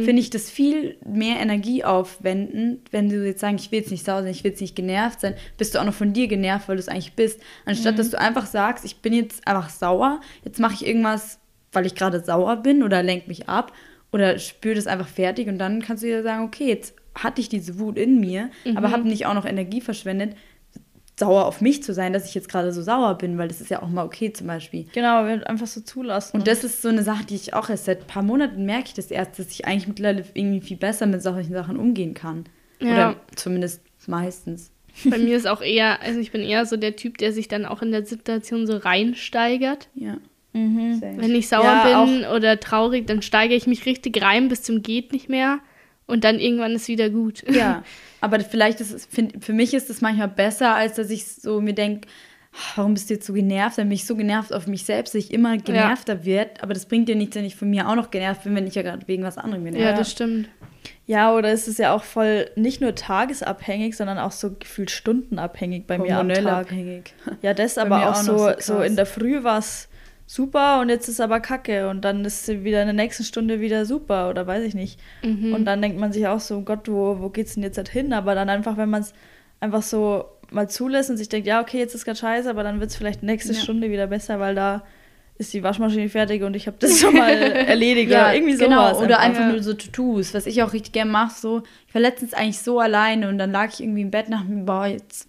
[0.05, 4.05] finde ich das viel mehr Energie aufwendend, wenn du jetzt sagen, ich will jetzt nicht
[4.05, 6.69] sauer sein, ich will jetzt nicht genervt sein, bist du auch noch von dir genervt,
[6.69, 7.41] weil du es eigentlich bist.
[7.67, 11.39] Anstatt dass du einfach sagst, ich bin jetzt einfach sauer, jetzt mache ich irgendwas,
[11.73, 13.73] weil ich gerade sauer bin oder lenk mich ab
[14.11, 17.49] oder spüre das einfach fertig und dann kannst du dir sagen, okay, jetzt hatte ich
[17.49, 20.35] diese Wut in mir, aber habe nicht auch noch Energie verschwendet,
[21.17, 23.71] sauer auf mich zu sein, dass ich jetzt gerade so sauer bin, weil das ist
[23.71, 24.87] ja auch mal okay zum Beispiel.
[24.93, 26.37] Genau, wir einfach so zulassen.
[26.37, 28.89] Und das ist so eine Sache, die ich auch erst seit ein paar Monaten merke
[28.89, 32.45] ich das erst, dass ich eigentlich mittlerweile irgendwie viel besser mit solchen Sachen umgehen kann.
[32.81, 32.93] Ja.
[32.93, 34.71] Oder zumindest meistens.
[35.05, 37.65] Bei mir ist auch eher, also ich bin eher so der Typ, der sich dann
[37.65, 39.89] auch in der Situation so reinsteigert.
[39.95, 40.19] Ja.
[40.53, 41.01] Mhm.
[41.01, 44.83] Wenn ich sauer ja, bin oder traurig, dann steige ich mich richtig rein bis zum
[44.83, 45.59] geht nicht mehr
[46.07, 47.45] und dann irgendwann ist wieder gut.
[47.51, 47.83] Ja,
[48.21, 51.61] aber vielleicht ist es, find, für mich ist es manchmal besser, als dass ich so
[51.61, 52.09] mir denke,
[52.77, 53.79] warum bist du jetzt so genervt?
[53.79, 56.25] Dann bin ich so genervt auf mich selbst, dass ich immer genervter ja.
[56.25, 56.63] wird.
[56.63, 58.75] Aber das bringt dir nichts, wenn ich von mir auch noch genervt bin, wenn ich
[58.75, 59.91] ja gerade wegen was anderem genervt bin.
[59.91, 60.49] Ja, das stimmt.
[61.07, 65.87] Ja, oder ist es ja auch voll nicht nur tagesabhängig, sondern auch so gefühlt stundenabhängig
[65.87, 66.47] bei mir am Tag.
[66.47, 67.15] abhängig.
[67.43, 69.89] Ja, das aber auch, auch so, so, so, in der Früh war es
[70.27, 73.61] super und jetzt ist aber kacke und dann ist sie wieder in der nächsten Stunde
[73.61, 74.99] wieder super oder weiß ich nicht.
[75.22, 75.55] Mhm.
[75.55, 78.12] Und dann denkt man sich auch so, Gott, wo, wo geht's denn jetzt halt hin?
[78.12, 79.12] Aber dann einfach, wenn man es
[79.61, 82.81] einfach so mal zulässt und sich denkt, ja, okay, jetzt ist gerade scheiße, aber dann
[82.81, 83.61] wird es vielleicht nächste ja.
[83.61, 84.85] Stunde wieder besser, weil da
[85.37, 88.77] ist die Waschmaschine fertig und ich habe das schon mal erledigt ja, oder irgendwie genau.
[88.77, 88.93] sowas.
[88.93, 91.35] Genau, oder einfach, nur so Tattoos, was ich auch richtig gerne mache.
[91.39, 94.45] So, ich war letztens eigentlich so alleine und dann lag ich irgendwie im Bett nach
[94.45, 95.29] mir, boah, jetzt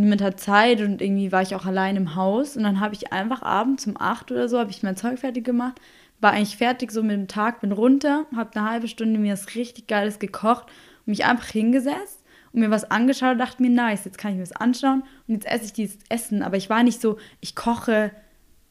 [0.00, 3.12] niemand hat Zeit und irgendwie war ich auch allein im Haus und dann habe ich
[3.12, 5.80] einfach abends um acht oder so, habe ich mein Zeug fertig gemacht,
[6.20, 9.54] war eigentlich fertig so mit dem Tag, bin runter, habe eine halbe Stunde mir was
[9.54, 10.66] richtig Geiles gekocht
[11.06, 12.20] und mich einfach hingesetzt
[12.52, 15.34] und mir was angeschaut und dachte mir, nice, jetzt kann ich mir das anschauen und
[15.34, 16.42] jetzt esse ich dieses Essen.
[16.42, 18.10] Aber ich war nicht so, ich koche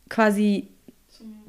[0.09, 0.69] quasi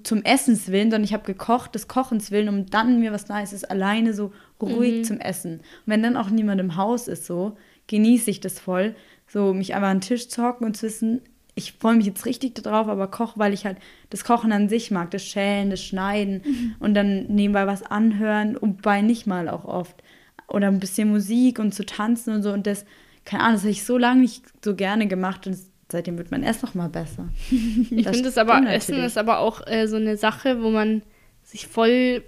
[0.03, 4.15] zum Essenswillen, sondern ich habe gekocht des Kochens willen, um dann mir was Nices alleine
[4.15, 5.05] so ruhig mhm.
[5.05, 5.59] zum Essen.
[5.59, 7.57] Und wenn dann auch niemand im Haus ist, so
[7.87, 8.95] genieße ich das voll,
[9.33, 11.21] so mich einfach an den Tisch zu hocken und zu wissen,
[11.55, 13.77] ich freue mich jetzt richtig darauf, aber koche, weil ich halt
[14.09, 16.75] das Kochen an sich mag, das Schälen, das Schneiden mhm.
[16.79, 20.03] und dann nebenbei was anhören und bei nicht mal auch oft
[20.49, 22.53] oder ein bisschen Musik und zu tanzen und so.
[22.53, 22.85] Und das,
[23.25, 25.57] keine Ahnung, das habe ich so lange nicht so gerne gemacht und
[25.91, 27.29] seitdem wird man erst noch mal besser.
[27.51, 31.03] ich finde es aber, Essen ist aber auch äh, so eine Sache, wo man
[31.43, 32.23] sich voll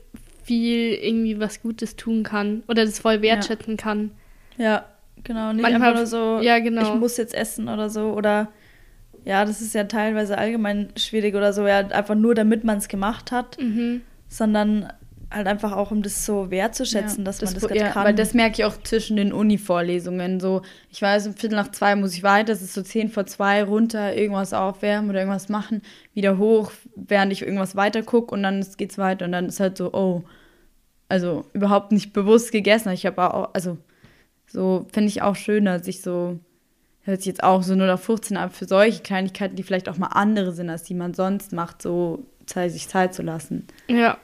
[0.45, 3.83] viel irgendwie was Gutes tun kann oder das voll wertschätzen ja.
[3.83, 4.11] kann.
[4.59, 4.85] Ja,
[5.25, 5.53] genau.
[5.53, 6.95] Nicht Manchmal, einfach nur so, ja, genau.
[6.95, 8.49] ich muss jetzt essen oder so oder
[9.25, 12.89] ja, das ist ja teilweise allgemein schwierig oder so, ja, einfach nur damit man es
[12.89, 14.03] gemacht hat, mhm.
[14.29, 14.93] sondern
[15.35, 18.05] halt einfach auch, um das so wertzuschätzen, ja, dass das, man das gerade ja, kann.
[18.05, 20.41] Weil das merke ich auch zwischen den Uni-Vorlesungen.
[20.41, 23.27] So, ich weiß, um Viertel nach zwei muss ich weiter, es ist so zehn vor
[23.27, 25.83] zwei, runter, irgendwas aufwärmen oder irgendwas machen,
[26.15, 29.79] wieder hoch, während ich irgendwas weiter gucke und dann geht's weiter und dann ist halt
[29.79, 30.23] so, oh,
[31.09, 32.91] also überhaupt nicht bewusst gegessen.
[32.91, 33.79] Ich habe auch, also
[34.53, 36.39] so finde ich auch schöner, sich so,
[37.03, 39.99] hört sich jetzt auch so nur auf 15 ab, für solche Kleinigkeiten, die vielleicht auch
[39.99, 43.67] mal andere sind, als die man sonst macht, so sich Zeit zu lassen.
[43.89, 44.19] Ja,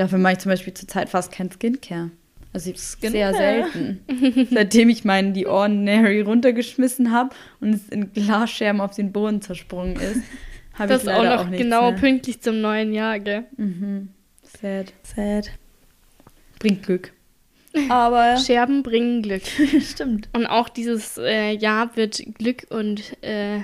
[0.00, 2.10] Dafür mache ich zum Beispiel zurzeit fast kein Skincare.
[2.54, 4.00] Also ich sehr selten.
[4.50, 9.96] Seitdem ich meinen die Ordinary runtergeschmissen habe und es in Glasscherben auf den Boden zersprungen
[9.96, 10.22] ist,
[10.72, 12.00] habe ich leider auch noch auch genau mehr.
[12.00, 13.44] pünktlich zum neuen Jahr, gell?
[13.58, 14.08] Mhm.
[14.42, 14.94] Sad.
[15.02, 15.50] Sad.
[16.58, 17.12] Bringt Glück.
[17.88, 19.42] Aber Scherben bringen Glück.
[19.80, 20.28] Stimmt.
[20.32, 23.60] Und auch dieses äh, Jahr wird Glück und äh,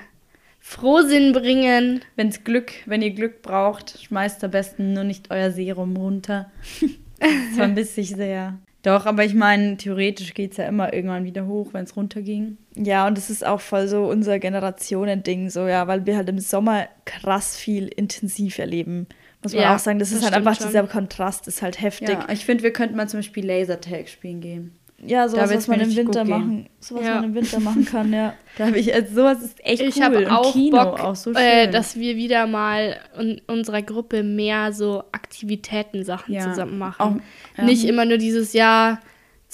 [0.60, 2.00] Frohsinn bringen.
[2.16, 6.50] Wenn's Glück, wenn ihr Glück braucht, schmeißt am besten nur nicht euer Serum runter.
[7.20, 8.58] das vermisse sich sehr.
[8.82, 12.56] Doch, aber ich meine, theoretisch geht es ja immer irgendwann wieder hoch, wenn es runterging.
[12.76, 16.38] Ja, und das ist auch voll so unser Generationending, so, ja, weil wir halt im
[16.38, 19.08] Sommer krass viel intensiv erleben.
[19.46, 20.66] Muss man ja, auch sagen, das, das ist halt einfach schon.
[20.66, 22.08] dieser Kontrast, ist halt heftig.
[22.08, 24.72] Ja, ich finde, wir könnten mal zum Beispiel Lasertag spielen gehen.
[25.04, 27.16] Ja, sowas, was man im Winter machen, sowas ja.
[27.16, 28.34] man im Winter machen kann, ja.
[28.58, 30.22] da habe ich, also sowas ist echt ich cool.
[30.22, 31.42] Ich auch Kino Bock, auch so schön.
[31.42, 36.48] Äh, dass wir wieder mal in unserer Gruppe mehr so Aktivitäten-Sachen ja.
[36.48, 37.02] zusammen machen.
[37.02, 37.64] Auch, ja.
[37.64, 39.00] Nicht immer nur dieses Jahr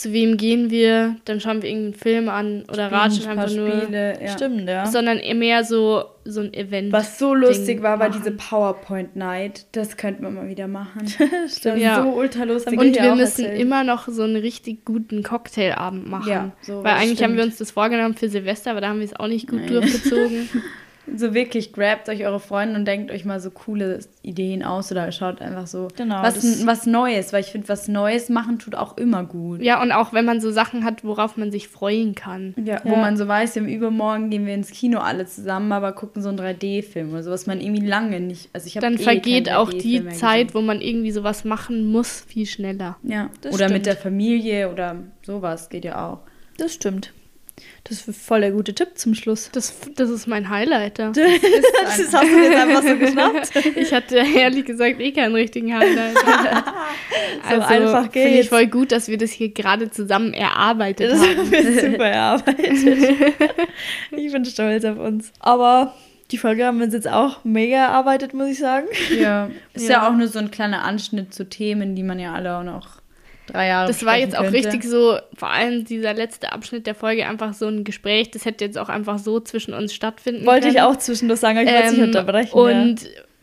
[0.03, 3.71] zu wem gehen wir, dann schauen wir irgendeinen Film an oder ratschen einfach nur.
[3.71, 4.29] Spiele, ja.
[4.29, 4.87] Stimmt, ja.
[4.87, 6.93] Sondern mehr so, so ein Event.
[6.93, 9.67] Was so lustig war, war diese PowerPoint Night.
[9.71, 11.07] Das könnten wir mal wieder machen.
[11.49, 11.79] Stimmt.
[11.79, 12.03] Ja.
[12.03, 12.77] So ultra lustig.
[12.77, 13.61] Und wir müssen erzählt.
[13.61, 16.29] immer noch so einen richtig guten Cocktailabend machen.
[16.29, 17.23] Ja, so Weil eigentlich stimmt.
[17.23, 19.61] haben wir uns das vorgenommen für Silvester, aber da haben wir es auch nicht gut
[19.61, 19.69] Nein.
[19.69, 20.49] durchgezogen.
[21.17, 25.11] so wirklich, grabt euch eure Freunde und denkt euch mal so coole Ideen aus oder
[25.11, 28.97] schaut einfach so genau, was, was Neues, weil ich finde, was Neues machen tut auch
[28.97, 29.63] immer gut.
[29.63, 32.55] Ja, und auch wenn man so Sachen hat, worauf man sich freuen kann.
[32.57, 32.81] Ja, ja.
[32.85, 36.29] wo man so weiß, im Übermorgen gehen wir ins Kino alle zusammen, aber gucken so
[36.29, 39.73] einen 3D-Film oder so, was man irgendwie lange nicht, also ich Dann eh vergeht auch
[39.73, 42.97] die Zeit, wo man irgendwie sowas machen muss, viel schneller.
[43.03, 43.73] Ja, das oder stimmt.
[43.73, 46.19] mit der Familie oder sowas geht ja auch.
[46.59, 47.13] Das stimmt.
[47.85, 49.51] Das ist voll der gute Tipp zum Schluss.
[49.53, 50.99] Das, das ist mein Highlight.
[50.99, 51.17] Das,
[51.99, 53.51] das hast du jetzt einfach so geschnappt.
[53.77, 56.15] Ich hatte ehrlich gesagt eh keinen richtigen Highlight.
[56.17, 61.11] so also, einfach geht Finde ich voll gut, dass wir das hier gerade zusammen erarbeitet
[61.11, 61.51] das haben.
[61.51, 63.17] Wir super erarbeitet.
[64.11, 65.33] ich bin stolz auf uns.
[65.41, 65.95] Aber
[66.31, 68.87] die Folge haben wir uns jetzt auch mega erarbeitet, muss ich sagen.
[69.19, 70.03] Ja, ist ja.
[70.03, 73.02] ja auch nur so ein kleiner Anschnitt zu Themen, die man ja alle auch noch
[73.53, 74.57] drei Jahre Das war jetzt auch könnte.
[74.59, 78.31] richtig so, vor allem dieser letzte Abschnitt der Folge, einfach so ein Gespräch.
[78.31, 80.75] Das hätte jetzt auch einfach so zwischen uns stattfinden Wollte können.
[80.77, 82.53] ich auch zwischendurch sagen, aber ich wollte nicht Ähm, unterbrechen.
[82.59, 82.97] Und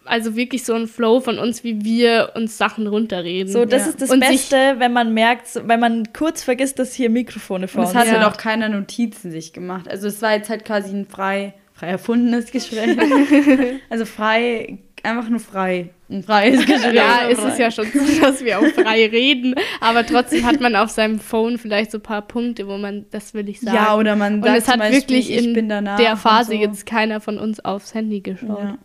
[0.05, 3.47] also wirklich so ein Flow von uns, wie wir uns Sachen runterreden.
[3.53, 3.59] ja.
[3.59, 3.89] so, das Ja.
[3.89, 7.81] ist das Und Beste, wenn man merkt, wenn man kurz vergisst, dass hier Mikrofone vor
[7.81, 8.27] Und es uns hatte Ja.
[8.27, 9.87] doch keiner Notizen sich gemacht.
[9.87, 12.97] Also es war jetzt halt quasi ein frei, frei erfundenes Gespräch.
[13.91, 15.89] also frei, einfach nur frei.
[16.11, 16.93] Ein freies Gespräch.
[16.93, 20.75] ja, ist es ja schon so, dass wir auch frei reden, aber trotzdem hat man
[20.75, 23.75] auf seinem Phone vielleicht so ein paar Punkte, wo man, das will ich sagen.
[23.77, 26.13] Ja, oder man Und sagt es hat zum Beispiel, wirklich ich in bin danach der
[26.13, 26.57] und Phase so.
[26.57, 28.59] jetzt keiner von uns aufs Handy geschaut.
[28.59, 28.77] Ja.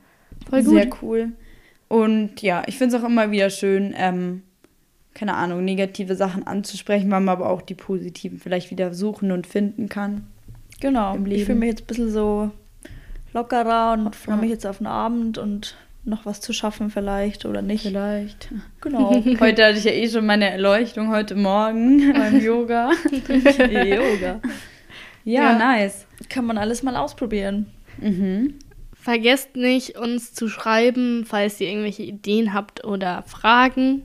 [0.50, 0.74] Voll gut.
[0.74, 1.32] Sehr cool.
[1.88, 4.42] Und ja, ich finde es auch immer wieder schön, ähm,
[5.14, 9.46] keine Ahnung, negative Sachen anzusprechen, weil man aber auch die positiven vielleicht wieder suchen und
[9.46, 10.26] finden kann.
[10.80, 11.16] Genau.
[11.26, 12.50] Ich fühle mich jetzt ein bisschen so
[13.32, 17.62] lockerer und freue mich jetzt auf den Abend und noch was zu schaffen vielleicht oder
[17.62, 17.82] nicht.
[17.82, 18.48] Vielleicht.
[18.80, 19.11] Genau.
[19.40, 22.90] Heute hatte ich ja eh schon meine Erleuchtung heute Morgen beim Yoga.
[23.59, 24.40] Yoga.
[25.24, 25.59] Ja, Ja.
[25.59, 26.07] nice.
[26.28, 27.66] Kann man alles mal ausprobieren.
[28.00, 28.55] Mhm.
[28.92, 34.02] Vergesst nicht, uns zu schreiben, falls ihr irgendwelche Ideen habt oder Fragen.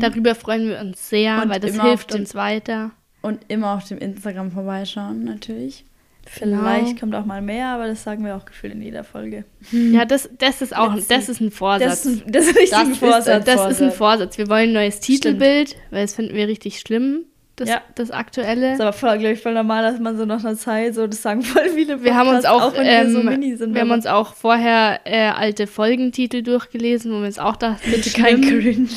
[0.00, 2.92] Darüber freuen wir uns sehr, Und weil das hilft dem- uns weiter.
[3.22, 5.84] Und immer auf dem Instagram vorbeischauen, natürlich.
[6.26, 7.00] Vielleicht Genau.
[7.00, 9.44] kommt auch mal mehr, aber das sagen wir auch gefühlt in jeder Folge.
[9.72, 12.02] Ja, das, das ist auch das ist ein Vorsatz.
[12.04, 13.28] Das ist ein, das ist Das ein ist Vorsatz.
[13.28, 14.38] ein Das ist ein Vorsatz.
[14.38, 17.24] Wir wollen ein neues Titelbild, weil das finden wir richtig schlimm,
[17.56, 17.82] das, Ja.
[17.96, 18.74] das aktuelle.
[18.74, 21.20] ist aber voll, glaube ich, voll normal, dass man so nach einer Zeit so, das
[21.20, 23.74] sagen voll viele wir haben uns Podcasts, auch, wenn wir so ähm, mini sind.
[23.74, 28.10] wir haben uns auch vorher äh, alte Folgentitel durchgelesen, wo wir uns auch dachten, Bitte
[28.10, 28.88] kein Cringe.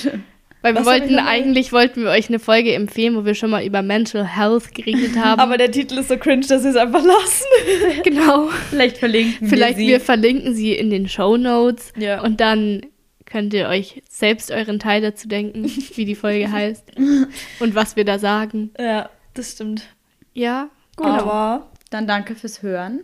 [0.64, 3.64] Weil wir Was wollten eigentlich wollten wir euch eine Folge empfehlen, wo wir schon mal
[3.64, 5.40] über Mental Health geredet haben.
[5.40, 7.46] aber der Titel ist so cringe, dass wir es einfach lassen.
[8.04, 8.48] genau.
[8.72, 10.06] Vielleicht verlinken Vielleicht wir wir sie.
[10.06, 12.22] verlinken sie in den Show Notes Ja.
[12.24, 12.82] und dann
[13.26, 15.64] könnt ihr euch selbst euren Teil dazu denken,
[15.96, 16.92] wie die Folge heißt
[17.60, 18.72] und was wir da sagen.
[18.80, 19.84] Ja, das stimmt.
[20.34, 21.20] Ja, Gut, Genau.
[21.22, 23.02] aber Dann danke fürs Hören.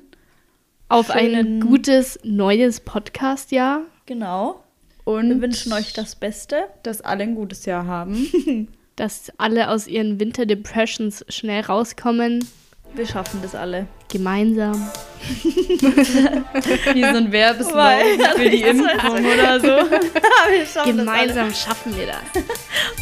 [0.88, 3.82] auf ein Schönen- gutes neues Podcast-Jahr.
[4.06, 4.64] genau.
[5.06, 6.68] Und Wir wünschen euch das Beste.
[6.84, 8.68] dass alle ein gutes Jahr haben.
[8.96, 12.46] dass alle aus ihren Winter-Depressions schnell rauskommen.
[12.96, 13.88] Wir schaffen das alle.
[14.12, 14.90] Gemeinsam.
[15.44, 19.68] Wie so ein Werbeslogan für die Impfung oder so.
[19.68, 22.44] wir schaffen Gemeinsam schaffen wir das.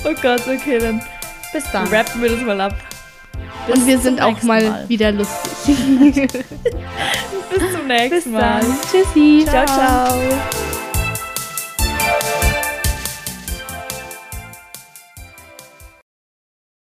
[0.04, 1.02] Oh Gott, okay, dann
[1.54, 1.88] Bis dann.
[1.88, 2.76] rappen wir das mal ab.
[3.68, 5.76] Und wir sind auch nächsten mal, wieder lustig.
[6.30, 8.62] Bis zum nächsten Bis Mal.
[8.92, 9.46] Tschüssi.
[9.46, 9.66] ciao.
[9.66, 10.77] ciao.